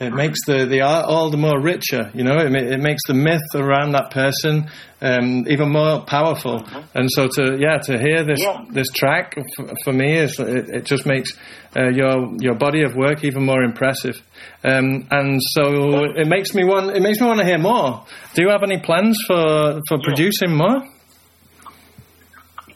it 0.00 0.12
makes 0.12 0.40
the, 0.44 0.66
the 0.66 0.80
art 0.80 1.04
all 1.06 1.30
the 1.30 1.36
more 1.36 1.60
richer. 1.60 2.10
You 2.14 2.24
know, 2.24 2.38
it, 2.38 2.52
it 2.52 2.80
makes 2.80 3.02
the 3.06 3.14
myth 3.14 3.46
around 3.54 3.92
that 3.92 4.10
person 4.10 4.68
um, 5.00 5.46
even 5.46 5.70
more 5.70 6.00
powerful. 6.00 6.60
Mm-hmm. 6.60 6.98
And 6.98 7.08
so 7.12 7.28
to 7.28 7.58
yeah 7.60 7.78
to 7.78 7.98
hear 7.98 8.24
this 8.24 8.40
yeah. 8.40 8.64
this 8.70 8.88
track 8.88 9.36
f- 9.36 9.76
for 9.84 9.92
me 9.92 10.16
is 10.16 10.40
it, 10.40 10.68
it 10.70 10.84
just 10.84 11.06
makes 11.06 11.32
uh, 11.76 11.90
your 11.90 12.34
your 12.40 12.54
body 12.56 12.82
of 12.82 12.96
work 12.96 13.22
even 13.22 13.44
more 13.44 13.62
impressive. 13.62 14.20
Um, 14.64 15.06
and 15.10 15.40
so 15.40 16.04
it 16.16 16.26
makes 16.26 16.54
me 16.54 16.64
want 16.64 16.96
it 16.96 17.02
makes 17.02 17.20
me 17.20 17.26
want 17.26 17.40
to 17.40 17.46
hear 17.46 17.58
more. 17.58 18.04
Do 18.34 18.42
you 18.42 18.48
have 18.48 18.62
any 18.62 18.80
plans 18.80 19.18
for 19.26 19.80
for 19.86 19.98
yeah. 19.98 20.04
producing 20.04 20.56
more? 20.56 20.82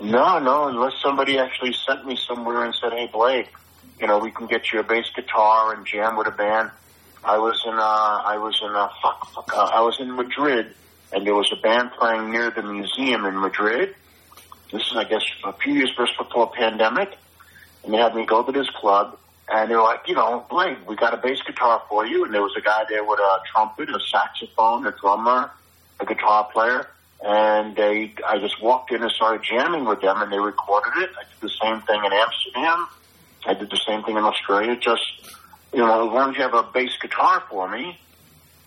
No, 0.00 0.38
no, 0.38 0.68
unless 0.68 0.94
somebody 1.02 1.38
actually 1.38 1.74
sent 1.86 2.06
me 2.06 2.16
somewhere 2.16 2.64
and 2.64 2.74
said, 2.74 2.92
"Hey, 2.92 3.08
Blake, 3.12 3.52
you 4.00 4.06
know, 4.06 4.18
we 4.18 4.30
can 4.30 4.46
get 4.46 4.72
you 4.72 4.78
a 4.78 4.84
bass 4.84 5.06
guitar 5.14 5.74
and 5.74 5.84
jam 5.84 6.16
with 6.16 6.28
a 6.28 6.32
band." 6.32 6.70
I 7.24 7.38
was 7.38 7.60
in, 7.66 7.74
uh, 7.74 8.22
I 8.24 8.38
was 8.38 8.60
in, 8.62 8.70
uh, 8.74 8.88
fuck, 9.02 9.28
fuck, 9.30 9.52
uh, 9.52 9.70
I 9.74 9.80
was 9.80 9.98
in 9.98 10.14
Madrid, 10.14 10.72
and 11.12 11.26
there 11.26 11.34
was 11.34 11.50
a 11.52 11.56
band 11.56 11.90
playing 11.98 12.30
near 12.30 12.50
the 12.50 12.62
museum 12.62 13.24
in 13.24 13.40
Madrid. 13.40 13.96
This 14.70 14.82
is, 14.82 14.96
I 14.96 15.02
guess, 15.02 15.24
a 15.44 15.52
few 15.52 15.74
years 15.74 15.92
before 15.96 16.52
pandemic, 16.52 17.18
and 17.82 17.92
they 17.92 17.98
had 17.98 18.14
me 18.14 18.24
go 18.24 18.44
to 18.44 18.52
this 18.52 18.70
club, 18.70 19.18
and 19.48 19.68
they 19.68 19.74
were 19.74 19.82
like, 19.82 20.06
you 20.06 20.14
know, 20.14 20.46
Blake, 20.48 20.78
we 20.88 20.94
got 20.94 21.12
a 21.12 21.16
bass 21.16 21.42
guitar 21.42 21.82
for 21.88 22.06
you, 22.06 22.24
and 22.24 22.32
there 22.32 22.42
was 22.42 22.54
a 22.56 22.60
guy 22.60 22.84
there 22.88 23.02
with 23.02 23.18
a 23.18 23.40
trumpet, 23.50 23.88
a 23.88 23.98
saxophone, 23.98 24.86
a 24.86 24.92
drummer, 24.92 25.50
a 25.98 26.06
guitar 26.06 26.48
player 26.52 26.86
and 27.22 27.76
they 27.76 28.14
I 28.26 28.38
just 28.38 28.62
walked 28.62 28.92
in 28.92 29.02
and 29.02 29.10
started 29.10 29.42
jamming 29.42 29.84
with 29.84 30.00
them, 30.00 30.20
and 30.22 30.32
they 30.32 30.38
recorded 30.38 31.02
it. 31.02 31.10
I 31.18 31.24
did 31.24 31.40
the 31.40 31.54
same 31.62 31.80
thing 31.82 32.04
in 32.04 32.12
Amsterdam. 32.12 32.86
I 33.46 33.54
did 33.54 33.70
the 33.70 33.80
same 33.86 34.02
thing 34.04 34.16
in 34.16 34.24
Australia. 34.24 34.76
Just 34.76 35.02
you 35.72 35.80
know, 35.80 36.08
as 36.08 36.12
long 36.12 36.30
as 36.30 36.36
you 36.36 36.42
have 36.42 36.54
a 36.54 36.62
bass 36.62 36.92
guitar 37.00 37.42
for 37.50 37.68
me, 37.68 37.98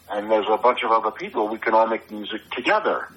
and 0.09 0.29
there's 0.29 0.47
a 0.49 0.57
bunch 0.57 0.83
of 0.83 0.91
other 0.91 1.11
people, 1.11 1.47
we 1.47 1.57
can 1.57 1.73
all 1.73 1.87
make 1.87 2.11
music 2.11 2.41
together. 2.51 3.07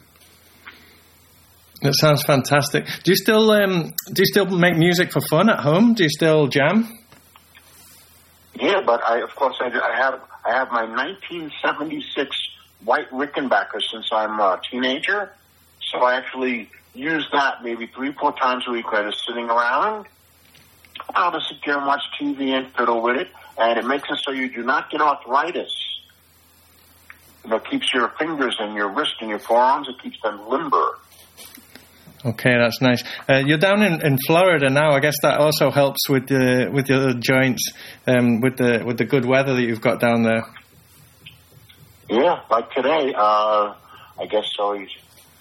That 1.83 1.95
sounds 1.95 2.23
fantastic. 2.23 2.87
Do 3.03 3.11
you 3.11 3.17
still 3.17 3.51
um, 3.51 3.93
do 4.13 4.23
you 4.23 4.27
still 4.27 4.47
make 4.47 4.77
music 4.77 5.13
for 5.13 5.21
fun 5.21 5.51
at 5.51 5.61
home? 5.61 5.95
Do 5.95 6.05
you 6.05 6.09
still 6.09 6.47
jam? 6.47 6.89
Yeah, 8.55 8.83
but 8.87 9.03
I 9.05 9.21
of 9.21 9.35
course 9.35 9.57
I, 9.61 9.67
I 9.67 9.97
have 9.97 10.21
I 10.47 10.53
have 10.53 10.71
my 10.71 10.85
1976 10.85 12.37
white 12.85 13.11
Rickenbacker 13.11 13.81
since 13.91 14.09
I'm 14.13 14.39
a 14.41 14.61
teenager. 14.71 15.33
So 15.81 15.99
I 15.99 16.17
actually 16.17 16.71
use 16.95 17.27
that 17.33 17.63
maybe 17.63 17.87
three, 17.87 18.13
four 18.13 18.33
times 18.33 18.65
a 18.67 18.71
week 18.71 18.91
when 18.91 19.07
I'm 19.07 19.13
sitting 19.27 19.47
around. 19.47 20.07
I'll 21.15 21.33
just 21.33 21.49
sit 21.49 21.59
there 21.65 21.77
and 21.77 21.87
watch 21.87 22.03
TV 22.21 22.51
and 22.51 22.73
fiddle 22.75 23.03
with 23.03 23.17
it, 23.17 23.29
and 23.59 23.79
it 23.79 23.85
makes 23.85 24.09
it 24.11 24.19
so 24.23 24.31
you 24.31 24.53
do 24.53 24.63
not 24.63 24.91
get 24.91 25.01
arthritis. 25.01 25.73
You 27.45 27.51
know, 27.51 27.57
it 27.57 27.67
keeps 27.67 27.93
your 27.93 28.09
fingers 28.19 28.57
and 28.59 28.75
your 28.75 28.89
wrist 28.89 29.15
and 29.21 29.29
your 29.29 29.39
forearms, 29.39 29.89
it 29.89 30.03
keeps 30.03 30.21
them 30.23 30.49
limber. 30.49 30.99
Okay, 32.25 32.57
that's 32.57 32.81
nice. 32.81 33.05
Uh, 33.29 33.43
you're 33.45 33.59
down 33.59 33.83
in, 33.83 34.01
in 34.01 34.17
Florida 34.27 34.71
now. 34.71 34.93
I 34.93 35.01
guess 35.01 35.17
that 35.21 35.39
also 35.39 35.71
helps 35.71 36.09
with 36.09 36.27
the 36.27 36.71
with 36.73 36.89
your 36.89 37.13
joints, 37.13 37.73
um, 38.07 38.41
with 38.41 38.57
the 38.57 38.83
with 38.83 38.97
the 38.97 39.05
good 39.05 39.27
weather 39.27 39.55
that 39.55 39.63
you've 39.63 39.83
got 39.83 40.01
down 40.01 40.23
there. 40.23 40.47
Yeah, 42.09 42.41
like 42.51 42.71
today, 42.73 43.15
uh, 43.17 43.75
I 44.19 44.27
guess 44.29 44.45
so. 44.57 44.75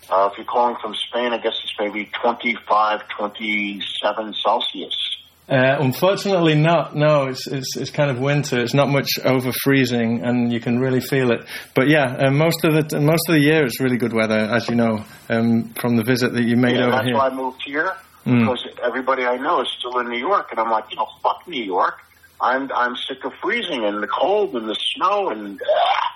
Uh, 0.09 0.29
if 0.31 0.37
you're 0.37 0.45
calling 0.45 0.75
from 0.81 0.95
Spain, 0.95 1.33
I 1.33 1.37
guess 1.37 1.53
it's 1.63 1.73
maybe 1.79 2.09
25, 2.21 3.01
27 3.17 4.33
Celsius. 4.33 4.95
Uh, 5.49 5.77
unfortunately, 5.79 6.55
not. 6.55 6.95
No, 6.95 7.27
it's, 7.27 7.47
it's, 7.47 7.75
it's 7.75 7.89
kind 7.89 8.09
of 8.09 8.19
winter. 8.19 8.59
It's 8.59 8.73
not 8.73 8.87
much 8.87 9.19
over 9.25 9.51
freezing, 9.63 10.21
and 10.23 10.53
you 10.53 10.61
can 10.61 10.79
really 10.79 11.01
feel 11.01 11.31
it. 11.31 11.45
But 11.75 11.89
yeah, 11.89 12.15
uh, 12.15 12.31
most 12.31 12.63
of 12.63 12.73
the 12.73 12.99
most 13.01 13.27
of 13.27 13.35
the 13.35 13.41
year 13.41 13.65
it's 13.65 13.81
really 13.81 13.97
good 13.97 14.13
weather, 14.13 14.37
as 14.37 14.69
you 14.69 14.75
know 14.75 15.03
um, 15.29 15.73
from 15.73 15.97
the 15.97 16.03
visit 16.03 16.33
that 16.33 16.43
you 16.43 16.55
made 16.55 16.77
yeah, 16.77 16.83
over 16.83 16.91
that's 16.91 17.05
here. 17.05 17.13
That's 17.13 17.29
why 17.31 17.35
I 17.35 17.35
moved 17.35 17.61
here 17.65 17.93
mm. 18.25 18.39
because 18.39 18.65
everybody 18.81 19.25
I 19.25 19.35
know 19.35 19.61
is 19.61 19.67
still 19.77 19.99
in 19.99 20.07
New 20.07 20.19
York, 20.19 20.47
and 20.51 20.61
I'm 20.61 20.71
like, 20.71 20.85
you 20.91 20.95
know, 20.95 21.07
fuck 21.21 21.45
New 21.45 21.63
York. 21.63 21.99
I'm 22.39 22.71
I'm 22.73 22.95
sick 22.95 23.25
of 23.25 23.33
freezing 23.41 23.83
and 23.83 24.01
the 24.01 24.07
cold 24.07 24.55
and 24.55 24.69
the 24.69 24.77
snow 24.95 25.29
and. 25.29 25.61
Uh, 25.61 26.12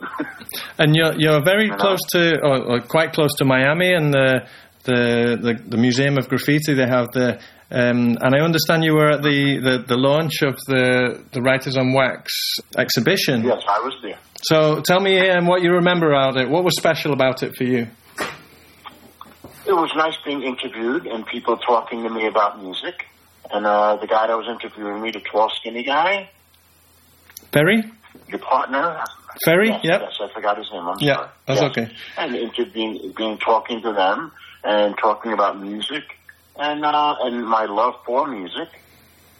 and 0.78 0.94
you're 0.94 1.14
you're 1.18 1.42
very 1.44 1.70
close 1.70 2.00
to, 2.12 2.38
or, 2.42 2.74
or, 2.74 2.80
quite 2.80 3.12
close 3.12 3.34
to 3.38 3.44
Miami, 3.44 3.92
and 3.92 4.12
the 4.12 4.46
the 4.84 5.38
the, 5.40 5.62
the 5.68 5.76
Museum 5.76 6.16
of 6.18 6.28
Graffiti 6.28 6.74
they 6.74 6.86
have 6.86 7.10
the. 7.12 7.40
Um, 7.70 8.16
and 8.22 8.34
I 8.34 8.40
understand 8.40 8.82
you 8.82 8.94
were 8.94 9.10
at 9.10 9.22
the, 9.22 9.58
the, 9.58 9.84
the 9.86 9.96
launch 9.98 10.40
of 10.40 10.56
the 10.66 11.22
the 11.32 11.42
Writers 11.42 11.76
on 11.76 11.92
Wax 11.92 12.32
exhibition. 12.78 13.44
Yes, 13.44 13.62
I 13.68 13.80
was 13.80 13.94
there. 14.02 14.18
So 14.42 14.80
tell 14.80 15.00
me 15.00 15.28
um, 15.28 15.46
what 15.46 15.62
you 15.62 15.72
remember 15.72 16.12
about 16.12 16.38
it. 16.38 16.48
What 16.48 16.64
was 16.64 16.74
special 16.76 17.12
about 17.12 17.42
it 17.42 17.56
for 17.56 17.64
you? 17.64 17.88
It 19.66 19.72
was 19.72 19.92
nice 19.94 20.16
being 20.24 20.42
interviewed 20.42 21.06
and 21.06 21.26
people 21.26 21.58
talking 21.58 22.02
to 22.04 22.08
me 22.08 22.26
about 22.26 22.62
music. 22.62 23.04
And 23.50 23.66
uh, 23.66 23.96
the 23.96 24.06
guy 24.06 24.26
that 24.26 24.36
was 24.36 24.46
interviewing 24.48 25.02
me, 25.02 25.10
the 25.10 25.20
tall, 25.20 25.50
skinny 25.50 25.82
guy. 25.82 26.30
Perry? 27.50 27.82
Your 28.28 28.38
partner, 28.38 29.02
Ferry, 29.44 29.68
yes, 29.68 29.80
yep. 29.84 30.00
Yes, 30.02 30.18
I 30.20 30.32
forgot 30.32 30.58
his 30.58 30.70
name. 30.72 30.86
I'm 30.86 30.96
yeah, 31.00 31.14
sorry. 31.14 31.28
that's 31.46 31.60
yes. 31.60 31.70
okay. 31.70 31.96
And 32.16 32.34
into 32.34 32.66
being, 32.66 33.12
being 33.16 33.38
talking 33.38 33.82
to 33.82 33.92
them 33.92 34.32
and 34.64 34.96
talking 34.98 35.32
about 35.32 35.60
music 35.60 36.04
and 36.56 36.84
uh, 36.84 37.14
and 37.20 37.46
my 37.46 37.66
love 37.66 37.94
for 38.04 38.26
music. 38.26 38.68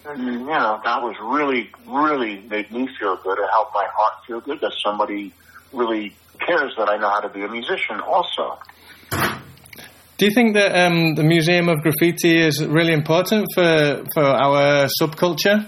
And, 0.07 0.25
you 0.25 0.47
know, 0.47 0.81
that 0.85 1.03
was 1.03 1.17
really, 1.21 1.71
really 1.87 2.41
made 2.49 2.71
me 2.71 2.89
feel 2.99 3.17
good. 3.17 3.39
It 3.39 3.51
helped 3.51 3.75
my 3.75 3.87
heart 3.93 4.25
feel 4.27 4.41
good 4.41 4.61
that 4.61 4.73
somebody 4.83 5.35
really 5.73 6.15
cares 6.41 6.73
that 6.79 6.89
I 6.89 6.97
know 6.97 7.11
how 7.11 7.21
to 7.21 7.29
be 7.29 7.43
a 7.43 7.49
musician 7.49 8.01
also. 8.01 8.59
Do 10.19 10.25
you 10.25 10.31
think 10.31 10.55
that 10.55 10.75
um, 10.75 11.15
the 11.15 11.23
Museum 11.23 11.69
of 11.69 11.83
Graffiti 11.83 12.41
is 12.41 12.65
really 12.65 12.93
important 12.93 13.47
for, 13.55 14.05
for 14.15 14.25
our 14.25 14.89
subculture? 15.01 15.67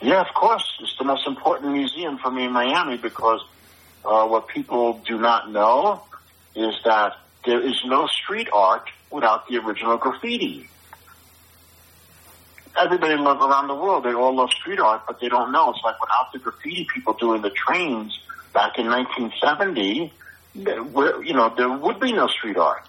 Yeah, 0.00 0.20
of 0.20 0.34
course. 0.34 0.64
It's 0.80 0.96
the 0.98 1.04
most 1.04 1.26
important 1.26 1.72
museum 1.72 2.18
for 2.18 2.30
me 2.30 2.44
in 2.44 2.52
Miami 2.52 2.96
because 2.96 3.40
uh, 4.04 4.26
what 4.26 4.48
people 4.48 5.00
do 5.06 5.18
not 5.18 5.50
know 5.50 6.02
is 6.54 6.74
that 6.84 7.16
there 7.44 7.60
is 7.60 7.80
no 7.84 8.06
street 8.06 8.48
art 8.52 8.88
without 9.10 9.48
the 9.48 9.58
original 9.58 9.96
graffiti. 9.96 10.68
Everybody 12.78 13.16
love 13.16 13.40
around 13.40 13.68
the 13.68 13.74
world, 13.74 14.04
they 14.04 14.12
all 14.12 14.34
love 14.34 14.50
street 14.50 14.78
art, 14.78 15.02
but 15.06 15.18
they 15.20 15.28
don't 15.28 15.50
know. 15.50 15.70
It's 15.70 15.80
like 15.82 15.98
without 16.00 16.32
the 16.32 16.38
graffiti 16.38 16.86
people 16.92 17.14
doing 17.14 17.40
the 17.40 17.50
trains 17.50 18.18
back 18.52 18.78
in 18.78 18.86
1970, 18.86 20.12
there, 20.56 21.22
you 21.22 21.32
know, 21.34 21.54
there 21.56 21.70
would 21.70 22.00
be 22.00 22.12
no 22.12 22.26
street 22.28 22.58
art. 22.58 22.86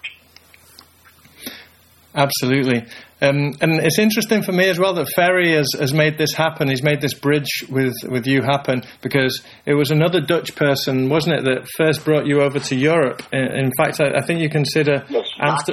Absolutely. 2.14 2.84
Um, 3.20 3.52
and 3.60 3.80
it's 3.80 3.98
interesting 3.98 4.42
for 4.42 4.52
me 4.52 4.68
as 4.68 4.78
well 4.78 4.94
that 4.94 5.08
Ferry 5.14 5.52
has, 5.52 5.68
has 5.78 5.92
made 5.92 6.18
this 6.18 6.32
happen. 6.32 6.68
He's 6.68 6.82
made 6.82 7.00
this 7.00 7.14
bridge 7.14 7.64
with, 7.68 7.94
with 8.08 8.26
you 8.26 8.42
happen 8.42 8.82
because 9.02 9.42
it 9.66 9.74
was 9.74 9.90
another 9.90 10.20
Dutch 10.20 10.54
person, 10.54 11.08
wasn't 11.08 11.40
it, 11.40 11.44
that 11.44 11.68
first 11.76 12.04
brought 12.04 12.26
you 12.26 12.42
over 12.42 12.60
to 12.60 12.76
Europe. 12.76 13.22
In, 13.32 13.40
in 13.40 13.72
fact, 13.76 14.00
I, 14.00 14.18
I, 14.18 14.20
think 14.22 14.40
you 14.40 14.48
consider. 14.48 15.04
Yes, 15.08 15.28
Amster-. 15.38 15.72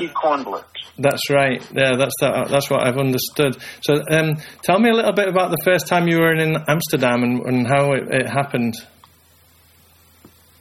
That's 0.98 1.30
right. 1.30 1.62
Yeah, 1.74 1.98
that's 1.98 2.16
that, 2.22 2.48
that's 2.50 2.70
what 2.70 2.86
I've 2.86 2.98
understood. 2.98 3.58
So, 3.82 4.02
um, 4.10 4.38
tell 4.64 4.80
me 4.80 4.90
a 4.90 4.94
little 4.94 5.14
bit 5.14 5.28
about 5.28 5.52
the 5.52 5.62
first 5.64 5.88
time 5.88 6.08
you 6.08 6.20
were 6.20 6.34
in 6.34 6.56
Amsterdam 6.68 7.24
and, 7.24 7.46
and 7.46 7.68
how 7.68 7.94
it, 7.94 8.04
it 8.10 8.30
happened. 8.30 8.76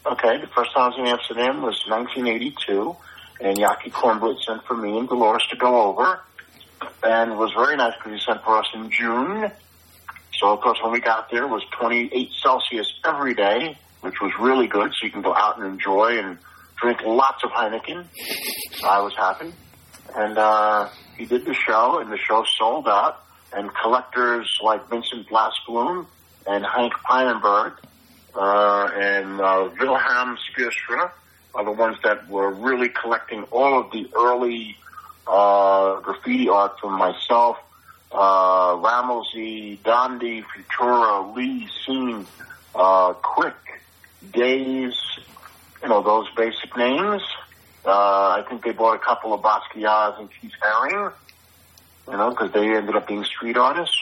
Okay, 0.06 0.38
the 0.40 0.48
first 0.54 0.72
time 0.74 0.84
I 0.84 0.88
was 0.88 0.98
in 0.98 1.06
Amsterdam 1.06 1.62
was 1.62 1.82
1982, 1.88 2.96
and 3.44 3.58
Yaki 3.58 3.92
Kornblit 3.92 4.42
sent 4.42 4.64
for 4.64 4.74
me 4.74 4.98
and 4.98 5.06
Dolores 5.06 5.44
to 5.50 5.56
go 5.56 5.82
over 5.82 6.20
and 7.02 7.32
it 7.32 7.36
was 7.36 7.52
very 7.52 7.76
nice 7.76 7.94
because 7.96 8.18
he 8.18 8.24
sent 8.24 8.42
for 8.42 8.58
us 8.58 8.66
in 8.74 8.90
June. 8.90 9.52
So 10.38 10.52
of 10.52 10.60
course 10.60 10.78
when 10.82 10.92
we 10.92 11.00
got 11.00 11.30
there 11.30 11.44
it 11.44 11.50
was 11.50 11.62
28 11.78 12.30
Celsius 12.42 12.90
every 13.04 13.34
day, 13.34 13.76
which 14.00 14.14
was 14.22 14.32
really 14.40 14.66
good. 14.66 14.92
So 14.94 15.04
you 15.04 15.12
can 15.12 15.20
go 15.20 15.34
out 15.34 15.58
and 15.58 15.66
enjoy 15.66 16.18
and 16.18 16.38
drink 16.80 17.00
lots 17.04 17.44
of 17.44 17.50
Heineken. 17.50 18.06
I 18.82 19.00
was 19.00 19.14
happy. 19.14 19.52
And, 20.16 20.38
uh, 20.38 20.88
he 21.16 21.26
did 21.26 21.44
the 21.44 21.54
show 21.54 21.98
and 21.98 22.10
the 22.10 22.18
show 22.18 22.44
sold 22.58 22.88
out 22.88 23.24
and 23.52 23.70
collectors 23.74 24.58
like 24.62 24.88
Vincent 24.88 25.28
Vlasblom 25.28 26.06
and 26.46 26.64
Henk 26.64 26.90
Pijnenburg, 27.08 27.74
uh, 28.34 28.88
and, 28.94 29.40
uh, 29.40 29.68
Wilhelm 29.78 30.36
Spierstra 30.50 31.12
are 31.54 31.64
the 31.64 31.72
ones 31.72 31.96
that 32.02 32.28
were 32.28 32.50
really 32.50 32.88
collecting 32.88 33.44
all 33.44 33.80
of 33.80 33.92
the 33.92 34.08
early 34.16 34.76
uh, 35.26 36.00
graffiti 36.00 36.48
art 36.48 36.78
from 36.80 36.98
myself, 36.98 37.56
uh, 38.12 38.74
Rammellzee, 38.76 39.78
Dondi, 39.80 40.44
Futura, 40.44 41.34
Lee, 41.34 41.68
Seen, 41.86 42.26
uh, 42.74 43.14
Quik, 43.14 43.54
Daze, 44.32 45.00
you 45.82 45.88
know, 45.88 46.02
those 46.02 46.26
basic 46.36 46.76
names. 46.76 47.22
Uh, 47.84 47.90
I 48.38 48.44
think 48.48 48.64
they 48.64 48.72
bought 48.72 48.96
a 48.96 48.98
couple 48.98 49.34
of 49.34 49.42
Basquiat's 49.42 50.18
and 50.18 50.28
Keith 50.40 50.52
Haring, 50.62 51.12
you 52.10 52.16
know, 52.16 52.30
because 52.30 52.52
they 52.52 52.74
ended 52.74 52.96
up 52.96 53.06
being 53.06 53.24
street 53.24 53.56
artists. 53.56 53.96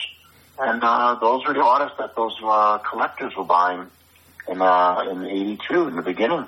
and 0.59 0.83
uh, 0.83 1.15
those 1.15 1.45
were 1.45 1.53
the 1.53 1.63
artists 1.63 1.97
that 1.97 2.15
those 2.15 2.35
uh, 2.43 2.77
collectors 2.79 3.35
were 3.35 3.43
buying 3.43 3.87
in 4.47 4.61
uh, 4.61 5.03
in 5.09 5.25
'82 5.25 5.87
in 5.87 5.95
the 5.95 6.01
beginning. 6.01 6.45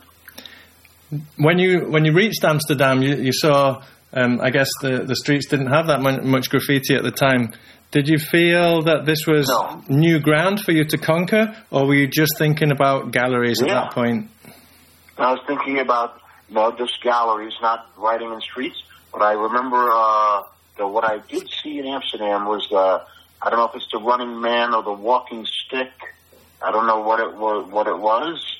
When 1.37 1.59
you 1.59 1.85
when 1.89 2.05
you 2.05 2.13
reached 2.13 2.43
Amsterdam, 2.43 3.01
you, 3.01 3.15
you 3.15 3.31
saw. 3.33 3.83
Um, 4.13 4.39
I 4.39 4.49
guess 4.49 4.69
the, 4.81 5.03
the 5.03 5.15
streets 5.15 5.47
didn't 5.47 5.67
have 5.67 5.87
that 5.87 5.99
much 6.01 6.49
graffiti 6.49 6.95
at 6.95 7.03
the 7.03 7.11
time. 7.11 7.51
Did 7.91 8.07
you 8.07 8.17
feel 8.17 8.81
that 8.83 9.05
this 9.05 9.27
was 9.27 9.49
No. 9.49 9.83
new 9.89 10.19
ground 10.19 10.61
for 10.61 10.71
you 10.71 10.85
to 10.85 10.97
conquer, 10.97 11.53
or 11.69 11.85
were 11.85 11.95
you 11.95 12.07
just 12.07 12.37
thinking 12.37 12.71
about 12.71 13.11
galleries 13.11 13.61
at 13.61 13.67
that 13.67 13.91
point? 13.93 14.29
I 15.17 15.31
was 15.33 15.41
thinking 15.47 15.79
about 15.79 16.21
you 16.47 16.55
know 16.55 16.71
just 16.77 17.01
galleries, 17.03 17.53
not 17.61 17.87
writing 17.97 18.31
in 18.31 18.39
streets. 18.39 18.81
But 19.11 19.21
I 19.21 19.33
remember 19.33 19.89
uh, 19.91 20.43
the, 20.77 20.87
what 20.87 21.03
I 21.03 21.17
did 21.27 21.49
see 21.61 21.79
in 21.79 21.85
Amsterdam 21.85 22.45
was 22.45 22.71
uh, 22.71 23.03
I 23.41 23.49
don't 23.49 23.59
know 23.59 23.65
if 23.67 23.75
it's 23.75 23.91
the 23.91 23.99
Running 23.99 24.39
Man 24.39 24.73
or 24.73 24.81
the 24.81 24.93
Walking 24.93 25.45
Stick. 25.45 25.91
I 26.61 26.71
don't 26.71 26.87
know 26.87 27.01
what 27.01 27.19
it 27.19 27.35
was. 27.35 27.69
What 27.69 27.87
it 27.87 27.97
was. 27.97 28.54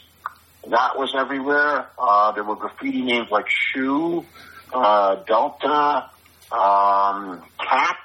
That 0.69 0.97
was 0.97 1.13
everywhere. 1.15 1.88
Uh, 1.97 2.32
there 2.32 2.43
were 2.43 2.56
graffiti 2.56 3.01
names 3.01 3.30
like 3.30 3.45
Shoe, 3.49 4.25
uh, 4.73 5.15
Delta, 5.23 6.10
um, 6.51 7.43
Cat, 7.60 7.97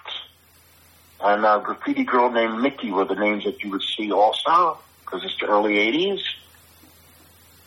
and 1.23 1.44
a 1.44 1.61
graffiti 1.64 2.05
girl 2.05 2.31
named 2.31 2.61
Mickey 2.61 2.90
were 2.90 3.05
the 3.05 3.14
names 3.14 3.44
that 3.44 3.62
you 3.62 3.70
would 3.70 3.83
see 3.83 4.12
also 4.12 4.79
because 5.05 5.25
it's 5.25 5.38
the 5.40 5.46
early 5.46 5.75
'80s. 5.75 6.20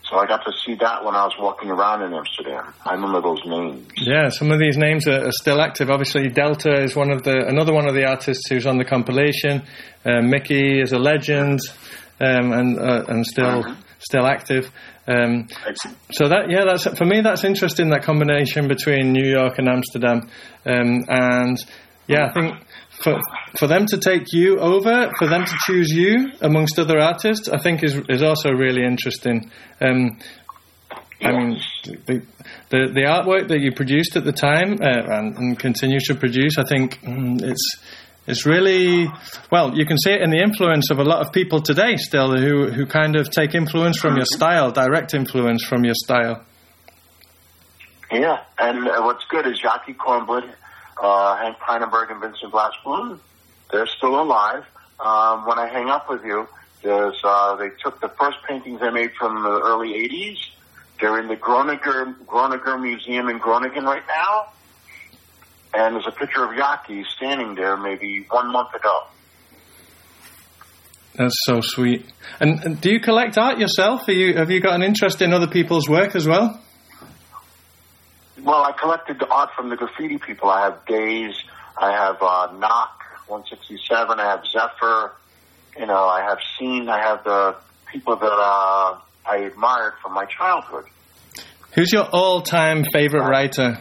So 0.03 0.17
I 0.17 0.27
got 0.27 0.43
to 0.45 0.51
see 0.63 0.75
that 0.75 1.03
when 1.03 1.15
I 1.15 1.23
was 1.23 1.33
walking 1.39 1.71
around 1.71 2.03
in 2.03 2.13
Amsterdam. 2.13 2.73
I 2.85 2.93
remember 2.93 3.21
those 3.21 3.43
names. 3.45 3.87
Yeah, 3.97 4.29
some 4.29 4.51
of 4.51 4.59
these 4.59 4.77
names 4.77 5.07
are, 5.07 5.27
are 5.27 5.31
still 5.31 5.59
active. 5.59 5.89
Obviously, 5.89 6.29
Delta 6.29 6.83
is 6.83 6.95
one 6.95 7.09
of 7.09 7.23
the 7.23 7.47
another 7.47 7.73
one 7.73 7.87
of 7.87 7.95
the 7.95 8.05
artists 8.05 8.47
who's 8.49 8.67
on 8.67 8.77
the 8.77 8.85
compilation. 8.85 9.63
Uh, 10.05 10.21
Mickey 10.21 10.81
is 10.81 10.91
a 10.91 10.99
legend 10.99 11.61
um, 12.19 12.51
and 12.51 12.79
uh, 12.79 13.05
and 13.07 13.25
still 13.25 13.63
still 14.03 14.25
active. 14.25 14.69
Um, 15.07 15.47
so 16.11 16.27
that 16.27 16.49
yeah, 16.49 16.65
that's 16.65 16.85
for 16.97 17.05
me. 17.05 17.21
That's 17.21 17.43
interesting. 17.43 17.89
That 17.89 18.03
combination 18.03 18.67
between 18.67 19.11
New 19.11 19.29
York 19.29 19.57
and 19.57 19.67
Amsterdam, 19.67 20.29
um, 20.65 21.05
and 21.07 21.57
yeah, 22.07 22.27
I 22.27 22.33
think 22.33 22.55
for 23.01 23.19
for 23.57 23.67
them 23.67 23.85
to 23.87 23.97
take 23.97 24.31
you 24.31 24.59
over, 24.59 25.11
for 25.17 25.27
them 25.27 25.45
to 25.45 25.55
choose 25.65 25.89
you 25.89 26.31
amongst 26.41 26.79
other 26.79 26.99
artists, 26.99 27.49
I 27.49 27.57
think 27.57 27.83
is 27.83 27.99
is 28.09 28.21
also 28.21 28.49
really 28.51 28.83
interesting. 28.83 29.51
Um, 29.81 30.19
I 31.21 31.31
mean, 31.31 31.59
the, 31.83 32.21
the 32.69 32.91
the 32.93 33.05
artwork 33.07 33.47
that 33.47 33.61
you 33.61 33.71
produced 33.71 34.15
at 34.15 34.25
the 34.25 34.33
time 34.33 34.73
uh, 34.81 35.17
and, 35.17 35.37
and 35.37 35.59
continue 35.59 35.99
to 36.01 36.15
produce, 36.15 36.57
I 36.57 36.63
think 36.63 36.99
mm, 37.01 37.41
it's 37.41 37.77
it's 38.25 38.45
really 38.45 39.09
well. 39.51 39.75
You 39.75 39.85
can 39.85 39.97
see 39.97 40.11
it 40.11 40.21
in 40.21 40.29
the 40.29 40.41
influence 40.41 40.89
of 40.91 40.99
a 40.99 41.03
lot 41.03 41.25
of 41.25 41.33
people 41.33 41.61
today, 41.61 41.97
still 41.97 42.35
who 42.35 42.71
who 42.71 42.85
kind 42.85 43.15
of 43.15 43.29
take 43.29 43.53
influence 43.53 43.99
from 43.99 44.15
your 44.15 44.25
style, 44.25 44.71
direct 44.71 45.13
influence 45.13 45.63
from 45.65 45.83
your 45.83 45.95
style. 45.95 46.43
Yeah, 48.11 48.41
and 48.59 48.87
uh, 48.87 49.01
what's 49.01 49.25
good 49.25 49.47
is 49.47 49.59
Yaki 49.61 49.95
Kornblit, 49.95 50.47
uh, 51.01 51.37
Henk 51.37 51.57
Pijnenburg, 51.57 52.11
and 52.11 52.21
Vincent 52.21 52.51
Vlasblom. 52.51 53.19
They're 53.71 53.87
still 53.87 54.21
alive. 54.21 54.65
Um, 54.99 55.47
when 55.47 55.57
I 55.57 55.67
hang 55.67 55.89
up 55.89 56.09
with 56.09 56.23
you, 56.23 56.47
there's 56.83 57.19
uh, 57.23 57.55
they 57.55 57.71
took 57.81 57.99
the 57.99 58.09
first 58.09 58.37
paintings 58.47 58.81
I 58.81 58.91
made 58.91 59.11
from 59.19 59.43
the 59.43 59.49
early 59.49 59.93
'80s. 59.93 60.37
They're 61.01 61.19
in 61.19 61.27
the 61.27 61.35
Groninger 61.35 62.15
Groninger 62.25 62.81
Museum 62.81 63.27
in 63.27 63.39
Groningen 63.39 63.83
right 63.83 64.03
now, 64.07 64.53
and 65.73 65.95
there's 65.95 66.07
a 66.07 66.11
picture 66.11 66.43
of 66.43 66.51
Yaki 66.51 67.05
standing 67.17 67.55
there 67.55 67.77
maybe 67.77 68.25
one 68.29 68.51
month 68.51 68.73
ago. 68.73 69.01
That's 71.15 71.35
so 71.45 71.61
sweet. 71.61 72.05
And, 72.39 72.63
and 72.63 72.81
do 72.81 72.91
you 72.91 72.99
collect 72.99 73.37
art 73.37 73.59
yourself? 73.59 74.07
Are 74.07 74.11
you 74.11 74.35
have 74.35 74.49
you 74.49 74.59
got 74.59 74.73
an 74.73 74.83
interest 74.83 75.21
in 75.21 75.31
other 75.33 75.47
people's 75.47 75.87
work 75.87 76.15
as 76.15 76.27
well? 76.27 76.59
Well, 78.41 78.63
I 78.63 78.73
collected 78.73 79.19
the 79.19 79.27
art 79.27 79.51
from 79.55 79.69
the 79.69 79.75
graffiti 79.75 80.17
people. 80.17 80.49
I 80.49 80.61
have 80.65 80.85
Daze, 80.85 81.41
I 81.77 81.91
have 81.91 82.17
uh, 82.21 82.49
Noc 82.53 82.89
167, 83.27 84.19
I 84.19 84.23
have 84.23 84.43
Zephyr, 84.45 85.11
you 85.79 85.85
know, 85.85 86.05
I 86.07 86.21
have 86.23 86.39
Seen, 86.59 86.89
I 86.89 86.99
have 86.99 87.23
the 87.23 87.55
people 87.91 88.15
that 88.15 88.25
uh, 88.25 88.99
I 89.25 89.37
admired 89.37 89.93
from 90.01 90.13
my 90.13 90.25
childhood. 90.25 90.85
Who's 91.73 91.91
your 91.93 92.03
all-time 92.03 92.83
favorite 92.91 93.27
writer? 93.27 93.77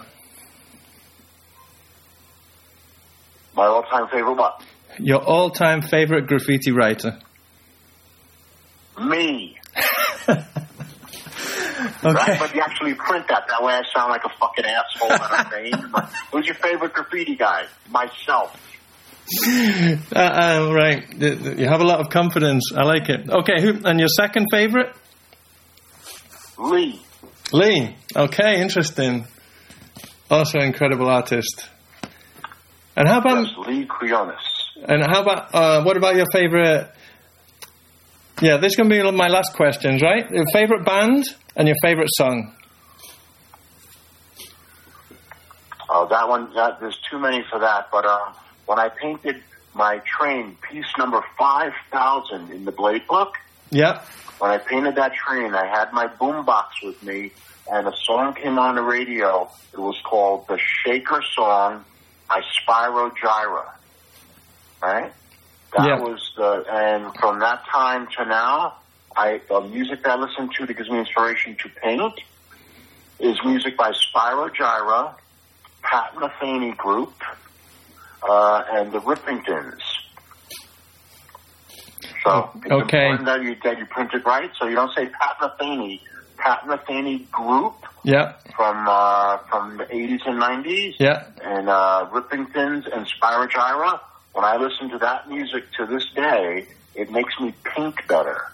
My 3.55 3.67
all-time 3.67 4.09
favorite 4.09 4.35
what? 4.35 4.63
Your 4.99 5.23
all-time 5.23 5.83
favorite 5.83 6.27
graffiti 6.27 6.71
writer? 6.73 7.19
Me. 9.01 9.57
Okay. 12.05 12.13
Right? 12.13 12.39
But 12.39 12.55
you 12.55 12.61
actually 12.61 12.95
print 12.95 13.27
that. 13.29 13.45
That 13.49 13.63
way 13.63 13.75
I 13.75 13.83
sound 13.95 14.11
like 14.11 14.23
a 14.25 14.29
fucking 14.39 14.65
asshole 14.65 15.11
I'm. 15.11 16.09
Who's 16.33 16.47
your 16.47 16.55
favorite 16.57 16.93
graffiti 16.93 17.37
guy? 17.37 17.65
Myself. 17.91 18.59
Uh, 20.15 20.19
uh, 20.19 20.73
right. 20.75 21.05
You 21.17 21.67
have 21.69 21.81
a 21.81 21.85
lot 21.85 22.01
of 22.01 22.11
confidence. 22.11 22.73
I 22.77 22.83
like 22.83 23.09
it. 23.09 23.31
Okay. 23.31 23.63
Who, 23.63 23.81
and 23.85 23.99
your 23.99 24.09
second 24.09 24.49
favorite? 24.51 24.95
Lee. 26.59 27.01
Lee. 27.53 27.97
Okay. 28.15 28.61
Interesting. 28.61 29.27
Also 30.31 30.59
incredible 30.59 31.09
artist. 31.09 31.69
And 32.97 33.09
how 33.09 33.19
about 33.19 33.47
Yes, 33.47 33.55
Lee 33.67 33.87
Quiñones. 33.87 34.37
and 34.85 35.03
how 35.05 35.23
about 35.23 35.55
uh, 35.55 35.83
what 35.83 35.97
about 35.97 36.15
your 36.17 36.27
favorite? 36.33 36.91
Yeah, 38.41 38.57
this 38.59 38.73
is 38.73 38.77
going 38.77 38.91
to 38.91 39.03
be 39.03 39.11
my 39.13 39.29
last 39.29 39.55
questions, 39.55 40.03
right? 40.03 40.29
Your 40.31 40.45
favorite 40.53 40.85
band 40.85 41.25
and 41.57 41.69
your 41.69 41.77
favorite 41.83 42.09
song. 42.17 42.55
Oh, 45.89 46.07
that 46.09 46.29
one, 46.29 46.53
that, 46.55 46.81
there's 46.81 46.99
too 47.11 47.19
many 47.19 47.45
for 47.51 47.59
that. 47.61 47.89
But 47.93 48.05
uh, 48.07 48.33
when 48.67 48.79
I 48.79 48.89
painted 48.89 49.43
my 49.75 49.99
train, 50.05 50.57
piece 50.71 50.87
number 50.99 51.23
5,000 51.39 52.51
in 52.51 52.65
the 52.65 52.73
Blade 52.73 53.07
book, 53.07 53.35
Yeah. 53.71 54.03
when 54.39 54.51
I 54.51 54.59
painted 54.59 54.97
that 54.97 55.13
train, 55.15 55.55
I 55.55 55.67
had 55.67 55.93
my 55.93 56.07
boombox 56.09 56.83
with 56.83 57.03
me, 57.03 57.33
and 57.71 57.87
a 57.87 57.93
song 58.05 58.35
came 58.35 58.59
on 58.59 58.75
the 58.77 58.83
radio. 58.83 59.51
It 59.73 59.79
was 59.79 59.99
called 60.05 60.49
The 60.49 60.59
Shaker 60.59 61.23
Song 61.35 61.85
by 62.33 62.41
Spyro 62.41 63.11
Gyra. 63.23 63.65
Right? 64.83 65.13
That 65.75 65.87
Yeah. 65.87 65.99
was 65.99 66.21
the, 66.37 66.65
and 66.71 67.15
from 67.21 67.41
that 67.41 67.65
time 67.71 68.09
to 68.17 68.25
now, 68.25 68.79
I, 69.17 69.41
the 69.49 69.61
music 69.61 70.03
that 70.05 70.19
I 70.19 70.21
listen 70.21 70.49
to 70.59 70.67
that 70.67 70.75
gives 70.77 70.91
me 70.91 70.99
inspiration 70.99 71.57
to 71.63 71.69
paint 71.83 72.15
is 73.21 73.37
music 73.45 73.77
by 73.77 73.93
Spyro 73.93 74.51
Gyra, 74.55 75.15
Pat 75.83 76.15
Metheny 76.15 76.77
Group, 76.77 77.15
uh, 78.29 78.63
and 78.71 78.93
the 78.93 79.01
Rippingtons. 79.01 79.81
So 82.25 82.51
it's 82.57 82.71
Okay. 82.71 83.07
important 83.07 83.27
that 83.27 83.43
you 83.43 83.57
that 83.65 83.79
you 83.79 83.87
print 83.87 84.15
it 84.15 84.25
right, 84.25 84.51
so 84.59 84.67
you 84.69 84.75
don't 84.77 84.95
say 84.95 85.07
Pat 85.07 85.37
Metheny. 85.41 86.01
Pat 86.43 86.67
Metheny 86.67 87.31
Group 87.31 87.75
Yeah. 88.03 88.33
from 88.57 88.87
uh, 88.89 89.39
from 89.49 89.77
the 89.79 89.85
80s 89.85 90.27
and 90.27 90.43
90s, 90.43 90.95
Yeah. 90.99 91.25
and 91.43 91.69
uh, 91.69 92.09
Rippingtons 92.13 92.85
and 92.93 93.07
Spyro 93.07 93.49
Gyra. 93.49 94.01
When 94.33 94.45
I 94.45 94.57
listen 94.57 94.91
to 94.91 94.99
that 94.99 95.29
music 95.29 95.65
to 95.79 95.87
this 95.87 96.07
day, 96.15 96.67
it 96.95 97.11
makes 97.11 97.39
me 97.39 97.55
pink 97.65 98.09
better. 98.09 98.51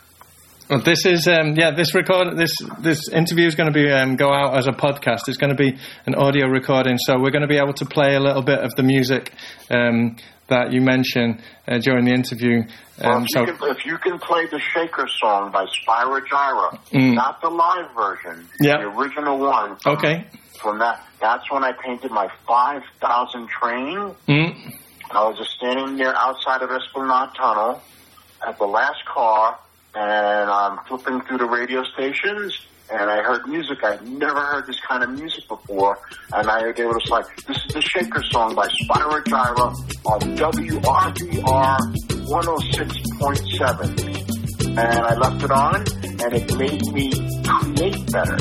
Well, 0.71 0.81
this 0.81 1.07
is 1.07 1.27
um, 1.27 1.55
yeah. 1.57 1.71
This 1.71 1.95
record, 1.95 2.37
this 2.37 2.53
this 2.81 3.09
interview 3.11 3.47
is 3.47 3.55
going 3.55 3.73
to 3.73 3.75
be 3.75 3.91
um, 3.91 4.17
go 4.17 4.31
out 4.33 4.55
as 4.57 4.67
a 4.67 4.73
podcast. 4.73 5.21
It's 5.29 5.39
going 5.39 5.57
to 5.57 5.57
be 5.57 5.79
an 6.05 6.15
audio 6.15 6.47
recording, 6.47 6.99
so 6.99 7.19
we're 7.19 7.31
going 7.31 7.43
to 7.43 7.49
be 7.49 7.57
able 7.57 7.73
to 7.75 7.87
play 7.87 8.17
a 8.17 8.21
little 8.21 8.43
bit 8.43 8.59
of 8.59 8.75
the 8.75 8.83
music 8.83 9.33
um, 9.71 10.17
that 10.49 10.73
you 10.73 10.83
mentioned 10.83 11.41
uh, 11.67 11.79
during 11.79 12.05
the 12.05 12.13
interview. 12.13 12.65
Well, 13.01 13.13
Um, 13.19 13.23
if, 13.23 13.29
so 13.33 13.41
you 13.47 13.53
can, 13.55 13.71
if 13.71 13.87
you 13.87 13.99
can 13.99 14.19
play 14.19 14.47
the 14.51 14.61
Shaker 14.61 15.07
song 15.21 15.51
by 15.53 15.65
Spyro 15.65 16.21
Gyra, 16.27 16.79
Mm. 16.93 17.15
not 17.15 17.41
the 17.41 17.49
live 17.49 17.95
version, 17.95 18.47
the 18.61 18.81
original 18.89 19.39
one. 19.39 19.77
Okay, 19.87 20.27
From 20.61 20.79
that, 20.81 21.03
that's 21.21 21.51
when 21.51 21.65
I 21.65 21.73
painted 21.83 22.11
my 22.11 22.29
5,000 22.47 23.49
train. 23.49 24.15
mm, 24.29 24.75
I 25.13 25.27
was 25.29 25.39
just 25.39 25.53
standing 25.53 25.97
there 25.97 26.15
outside 26.15 26.61
of 26.61 26.71
Esplanade 26.71 27.31
Tunnel 27.39 27.81
at 28.47 28.59
the 28.59 28.67
last 28.67 29.03
car, 29.07 29.59
and 29.95 30.51
I'm 30.51 30.79
flipping 30.87 31.23
through 31.23 31.39
the 31.39 31.47
radio 31.47 31.83
stations, 31.85 32.59
and 32.91 33.11
I 33.11 33.23
heard 33.23 33.47
music. 33.47 33.83
I'd 33.85 34.07
never 34.07 34.41
heard 34.41 34.67
this 34.67 34.81
kind 34.81 35.03
of 35.03 35.11
music 35.11 35.47
before, 35.49 35.99
and 36.33 36.49
I 36.49 36.73
they 36.73 36.85
were 36.85 36.99
just 36.99 37.11
like, 37.11 37.27
"This 37.47 37.57
is 37.57 37.73
the 37.75 37.81
Shaker 37.83 38.23
song 38.31 38.55
by 38.55 38.69
Spyro 38.69 39.23
Gyra 39.25 39.75
on 40.07 40.21
WRVR 40.37 41.79
106.7," 42.29 44.79
and 44.79 44.79
I 44.79 45.15
left 45.15 45.43
it 45.43 45.51
on, 45.51 45.85
and 46.25 46.35
it 46.35 46.57
made 46.57 46.83
me 46.93 47.11
create 47.47 48.13
better. 48.13 48.39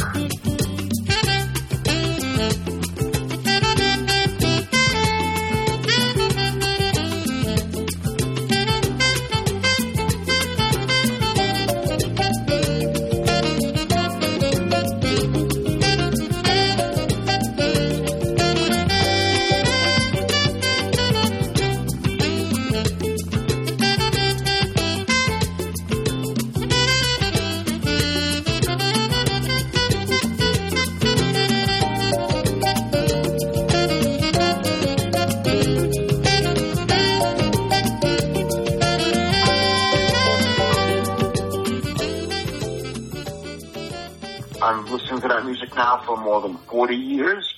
For 46.07 46.17
more 46.17 46.41
than 46.41 46.57
40 46.57 46.95
years, 46.95 47.53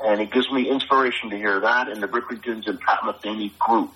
and 0.00 0.20
it 0.20 0.30
gives 0.30 0.48
me 0.52 0.70
inspiration 0.70 1.30
to 1.30 1.36
hear 1.36 1.58
that 1.60 1.88
in 1.88 2.00
the 2.00 2.06
Rickertons 2.06 2.68
and 2.68 2.78
Pat 2.80 3.00
Metheny 3.02 3.50
group. 3.58 3.90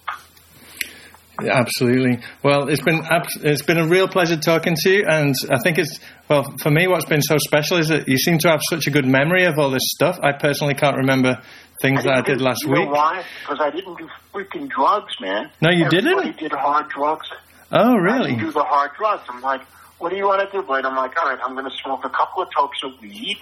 Yeah, 1.41 1.61
absolutely. 1.61 2.19
Well, 2.43 2.69
it's 2.69 2.83
been 2.83 3.03
it's 3.43 3.63
been 3.63 3.79
a 3.79 3.87
real 3.87 4.07
pleasure 4.07 4.37
talking 4.37 4.75
to 4.77 4.91
you, 4.91 5.05
and 5.09 5.35
I 5.51 5.59
think 5.63 5.79
it's 5.79 5.99
well 6.29 6.45
for 6.61 6.71
me. 6.71 6.87
What's 6.87 7.07
been 7.07 7.23
so 7.23 7.37
special 7.39 7.79
is 7.79 7.89
that 7.89 8.07
you 8.07 8.19
seem 8.19 8.39
to 8.39 8.51
have 8.51 8.61
such 8.69 8.87
a 8.87 8.91
good 8.91 9.07
memory 9.07 9.45
of 9.45 9.59
all 9.59 9.71
this 9.71 9.83
stuff. 9.95 10.19
I 10.23 10.33
personally 10.33 10.75
can't 10.75 10.99
remember 10.99 11.41
things 11.81 12.01
I 12.01 12.03
that 12.03 12.19
I 12.19 12.21
did 12.21 12.41
last 12.43 12.65
you 12.65 12.73
week. 12.73 12.85
Know 12.85 12.93
why? 12.93 13.25
Because 13.41 13.61
I 13.61 13.71
didn't 13.71 13.97
do 13.97 14.09
freaking 14.33 14.69
drugs, 14.69 15.15
man. 15.21 15.51
No, 15.61 15.71
you 15.71 15.87
Everybody 15.87 16.33
didn't. 16.33 16.39
Did 16.39 16.53
hard 16.53 16.91
drugs. 16.91 17.27
Oh, 17.73 17.95
really? 17.95 18.33
I 18.33 18.35
didn't 18.35 18.45
do 18.45 18.53
the 18.53 18.65
hard 18.65 18.91
drugs. 18.99 19.23
I'm 19.29 19.41
like, 19.41 19.63
what 19.99 20.11
do 20.11 20.17
you 20.17 20.27
want 20.27 20.49
to 20.49 20.57
do, 20.57 20.67
Blade? 20.67 20.85
I'm 20.85 20.97
like, 20.97 21.17
all 21.17 21.31
right, 21.31 21.39
I'm 21.43 21.55
going 21.55 21.65
to 21.65 21.77
smoke 21.83 22.05
a 22.05 22.11
couple 22.11 22.43
of 22.43 22.49
tokes 22.55 22.79
of 22.85 23.01
weed, 23.01 23.39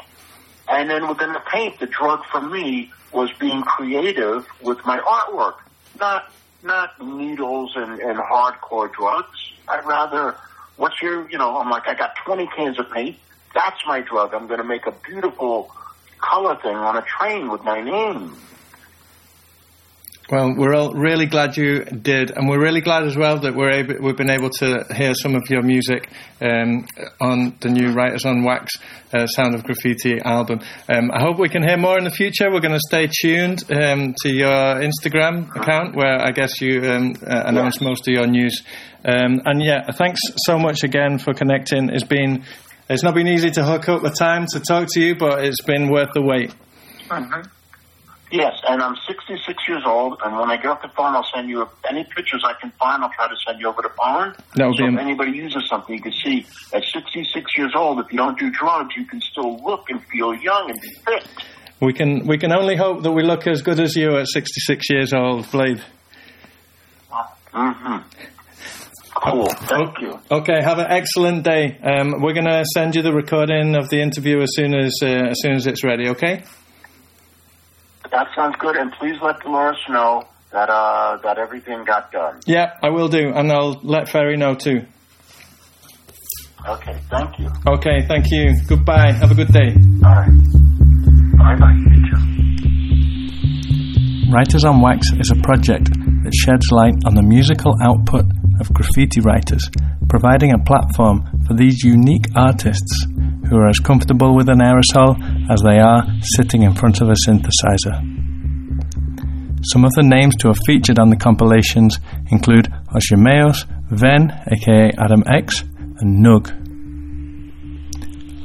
and 0.70 0.88
then 0.88 1.02
going 1.02 1.34
to 1.34 1.42
paint. 1.52 1.78
The 1.80 1.86
drug 1.86 2.24
for 2.26 2.40
me 2.40 2.92
was 3.12 3.30
being 3.32 3.62
creative 3.62 4.46
with 4.62 4.84
my 4.86 4.98
artwork, 4.98 5.56
not 5.98 6.32
not 6.62 7.02
needles 7.02 7.72
and, 7.74 8.00
and 8.00 8.18
hardcore 8.18 8.92
drugs. 8.92 9.52
I'd 9.66 9.84
rather, 9.86 10.36
what's 10.76 11.00
your, 11.00 11.28
you 11.30 11.38
know, 11.38 11.56
I'm 11.56 11.70
like, 11.70 11.88
I 11.88 11.94
got 11.94 12.14
20 12.26 12.48
cans 12.54 12.78
of 12.78 12.90
paint. 12.90 13.16
That's 13.54 13.80
my 13.86 14.00
drug. 14.00 14.34
I'm 14.34 14.46
going 14.46 14.58
to 14.58 14.66
make 14.66 14.86
a 14.86 14.92
beautiful 14.92 15.74
color 16.18 16.56
thing 16.56 16.76
on 16.76 16.98
a 16.98 17.02
train 17.02 17.50
with 17.50 17.62
my 17.64 17.80
name. 17.80 18.36
Well, 20.30 20.54
we're 20.56 20.74
all 20.74 20.92
really 20.92 21.26
glad 21.26 21.56
you 21.56 21.82
did, 21.82 22.30
and 22.30 22.48
we're 22.48 22.62
really 22.62 22.80
glad 22.80 23.02
as 23.02 23.16
well 23.16 23.40
that 23.40 23.56
we're 23.56 23.72
able, 23.72 23.96
we've 24.00 24.16
been 24.16 24.30
able 24.30 24.50
to 24.60 24.84
hear 24.94 25.12
some 25.12 25.34
of 25.34 25.50
your 25.50 25.62
music 25.62 26.08
um, 26.40 26.86
on 27.20 27.56
the 27.58 27.68
new 27.68 27.92
Writers 27.92 28.24
on 28.24 28.44
Wax 28.44 28.74
uh, 29.12 29.26
Sound 29.26 29.56
of 29.56 29.64
Graffiti 29.64 30.20
album. 30.20 30.60
Um, 30.88 31.10
I 31.10 31.20
hope 31.20 31.40
we 31.40 31.48
can 31.48 31.64
hear 31.64 31.76
more 31.76 31.98
in 31.98 32.04
the 32.04 32.12
future. 32.12 32.48
We're 32.48 32.60
going 32.60 32.78
to 32.78 32.86
stay 32.86 33.08
tuned 33.08 33.64
um, 33.72 34.14
to 34.22 34.32
your 34.32 34.80
Instagram 34.80 35.50
account, 35.56 35.96
where 35.96 36.20
I 36.24 36.30
guess 36.30 36.60
you 36.60 36.80
um, 36.84 37.14
uh, 37.26 37.42
announce 37.46 37.80
most 37.80 38.06
of 38.06 38.14
your 38.14 38.28
news. 38.28 38.62
Um, 39.04 39.40
and 39.44 39.60
yeah, 39.60 39.90
thanks 39.90 40.20
so 40.46 40.60
much 40.60 40.84
again 40.84 41.18
for 41.18 41.34
connecting. 41.34 41.90
It's 41.90 42.04
been 42.04 42.44
it's 42.88 43.02
not 43.02 43.14
been 43.14 43.26
easy 43.26 43.50
to 43.50 43.64
hook 43.64 43.88
up 43.88 44.02
the 44.02 44.10
time 44.10 44.46
to 44.52 44.60
talk 44.60 44.86
to 44.92 45.00
you, 45.00 45.16
but 45.16 45.44
it's 45.44 45.62
been 45.62 45.90
worth 45.90 46.12
the 46.14 46.22
wait. 46.22 46.54
Mm-hmm. 47.08 47.59
Yes, 48.30 48.60
and 48.68 48.80
I'm 48.80 48.94
66 49.08 49.68
years 49.68 49.82
old, 49.84 50.20
and 50.24 50.36
when 50.36 50.50
I 50.50 50.56
get 50.56 50.66
off 50.66 50.82
the 50.82 50.88
phone, 50.88 51.16
I'll 51.16 51.26
send 51.34 51.48
you 51.48 51.68
any 51.88 52.04
pictures 52.04 52.44
I 52.46 52.52
can 52.60 52.70
find. 52.78 53.02
I'll 53.02 53.10
try 53.10 53.26
to 53.26 53.34
send 53.44 53.60
you 53.60 53.68
over 53.68 53.82
to 53.82 53.88
phone. 53.88 54.34
That 54.54 54.68
would 54.68 54.76
so 54.76 54.86
be 54.86 54.92
if 54.92 55.00
anybody 55.00 55.32
uses 55.32 55.68
something, 55.68 55.96
you 55.96 56.00
can 56.00 56.12
see 56.12 56.46
at 56.72 56.84
66 56.84 57.58
years 57.58 57.72
old, 57.74 57.98
if 57.98 58.12
you 58.12 58.18
don't 58.18 58.38
do 58.38 58.50
drugs, 58.50 58.94
you 58.96 59.04
can 59.04 59.20
still 59.20 59.60
look 59.64 59.90
and 59.90 60.00
feel 60.06 60.32
young 60.34 60.70
and 60.70 60.80
be 60.80 60.88
fit. 61.04 61.26
We 61.80 61.92
can 61.92 62.26
we 62.26 62.38
can 62.38 62.52
only 62.52 62.76
hope 62.76 63.02
that 63.02 63.12
we 63.12 63.22
look 63.22 63.46
as 63.46 63.62
good 63.62 63.80
as 63.80 63.96
you 63.96 64.16
at 64.18 64.28
66 64.28 64.90
years 64.90 65.12
old, 65.12 65.50
Blade. 65.50 65.82
Mm-hmm. 67.52 67.96
Cool. 69.12 69.48
Thank 69.48 70.00
you. 70.00 70.20
Okay, 70.30 70.62
have 70.62 70.78
an 70.78 70.86
excellent 70.88 71.42
day. 71.42 71.78
Um, 71.82 72.20
we're 72.20 72.32
going 72.32 72.46
to 72.46 72.64
send 72.74 72.94
you 72.94 73.02
the 73.02 73.12
recording 73.12 73.74
of 73.74 73.88
the 73.88 74.00
interview 74.00 74.40
as 74.40 74.50
soon 74.54 74.72
as 74.74 74.94
uh, 75.02 75.06
as 75.06 75.40
soon 75.40 75.54
as 75.54 75.66
it's 75.66 75.82
ready. 75.82 76.10
Okay. 76.10 76.44
That 78.10 78.26
sounds 78.34 78.56
good, 78.58 78.76
and 78.76 78.90
please 78.92 79.16
let 79.22 79.40
Dolores 79.40 79.78
know 79.88 80.24
that 80.52 80.68
uh, 80.68 81.18
that 81.22 81.38
everything 81.38 81.84
got 81.84 82.10
done. 82.10 82.40
Yeah, 82.46 82.76
I 82.82 82.90
will 82.90 83.08
do, 83.08 83.32
and 83.34 83.50
I'll 83.52 83.80
let 83.82 84.08
Ferry 84.08 84.36
know 84.36 84.54
too. 84.54 84.84
Okay, 86.68 86.98
thank 87.08 87.38
you. 87.38 87.48
Okay, 87.66 88.06
thank 88.06 88.26
you. 88.30 88.54
Goodbye. 88.68 89.12
Have 89.12 89.30
a 89.30 89.34
good 89.34 89.52
day. 89.52 89.74
All 90.04 90.14
right. 90.14 90.30
Bye 91.38 91.56
bye. 91.56 91.76
Writers 94.32 94.64
on 94.64 94.80
Wax 94.80 95.10
is 95.18 95.30
a 95.32 95.42
project 95.42 95.90
that 95.90 96.32
sheds 96.34 96.70
light 96.70 96.94
on 97.04 97.14
the 97.14 97.22
musical 97.22 97.74
output 97.82 98.26
of 98.60 98.72
graffiti 98.72 99.20
writers, 99.20 99.68
providing 100.08 100.52
a 100.52 100.58
platform 100.58 101.26
for 101.46 101.54
these 101.54 101.82
unique 101.82 102.26
artists 102.36 103.06
who 103.50 103.56
are 103.56 103.68
as 103.68 103.80
comfortable 103.80 104.34
with 104.36 104.48
an 104.48 104.60
aerosol 104.60 105.18
as 105.50 105.60
they 105.62 105.78
are 105.78 106.06
sitting 106.36 106.62
in 106.62 106.72
front 106.72 107.00
of 107.00 107.08
a 107.08 107.14
synthesizer. 107.26 107.98
Some 109.62 109.84
of 109.84 109.92
the 109.92 110.04
names 110.04 110.36
to 110.36 110.48
have 110.48 110.58
featured 110.64 110.98
on 110.98 111.10
the 111.10 111.16
compilations 111.16 111.98
include 112.30 112.72
Oshimeos, 112.94 113.66
Ven, 113.90 114.30
aka 114.50 114.90
Adam 114.96 115.22
X, 115.26 115.62
and 115.98 116.24
Nug. 116.24 116.48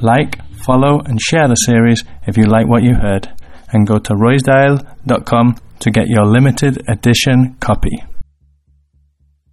Like, 0.01 0.41
follow, 0.65 0.99
and 1.05 1.21
share 1.21 1.47
the 1.47 1.55
series 1.55 2.03
if 2.27 2.35
you 2.35 2.45
like 2.45 2.67
what 2.67 2.83
you 2.83 2.95
heard, 2.95 3.31
and 3.71 3.87
go 3.87 3.99
to 3.99 4.13
roysdale.com 4.15 5.55
to 5.79 5.91
get 5.91 6.07
your 6.07 6.25
limited 6.25 6.81
edition 6.89 7.55
copy. 7.59 8.03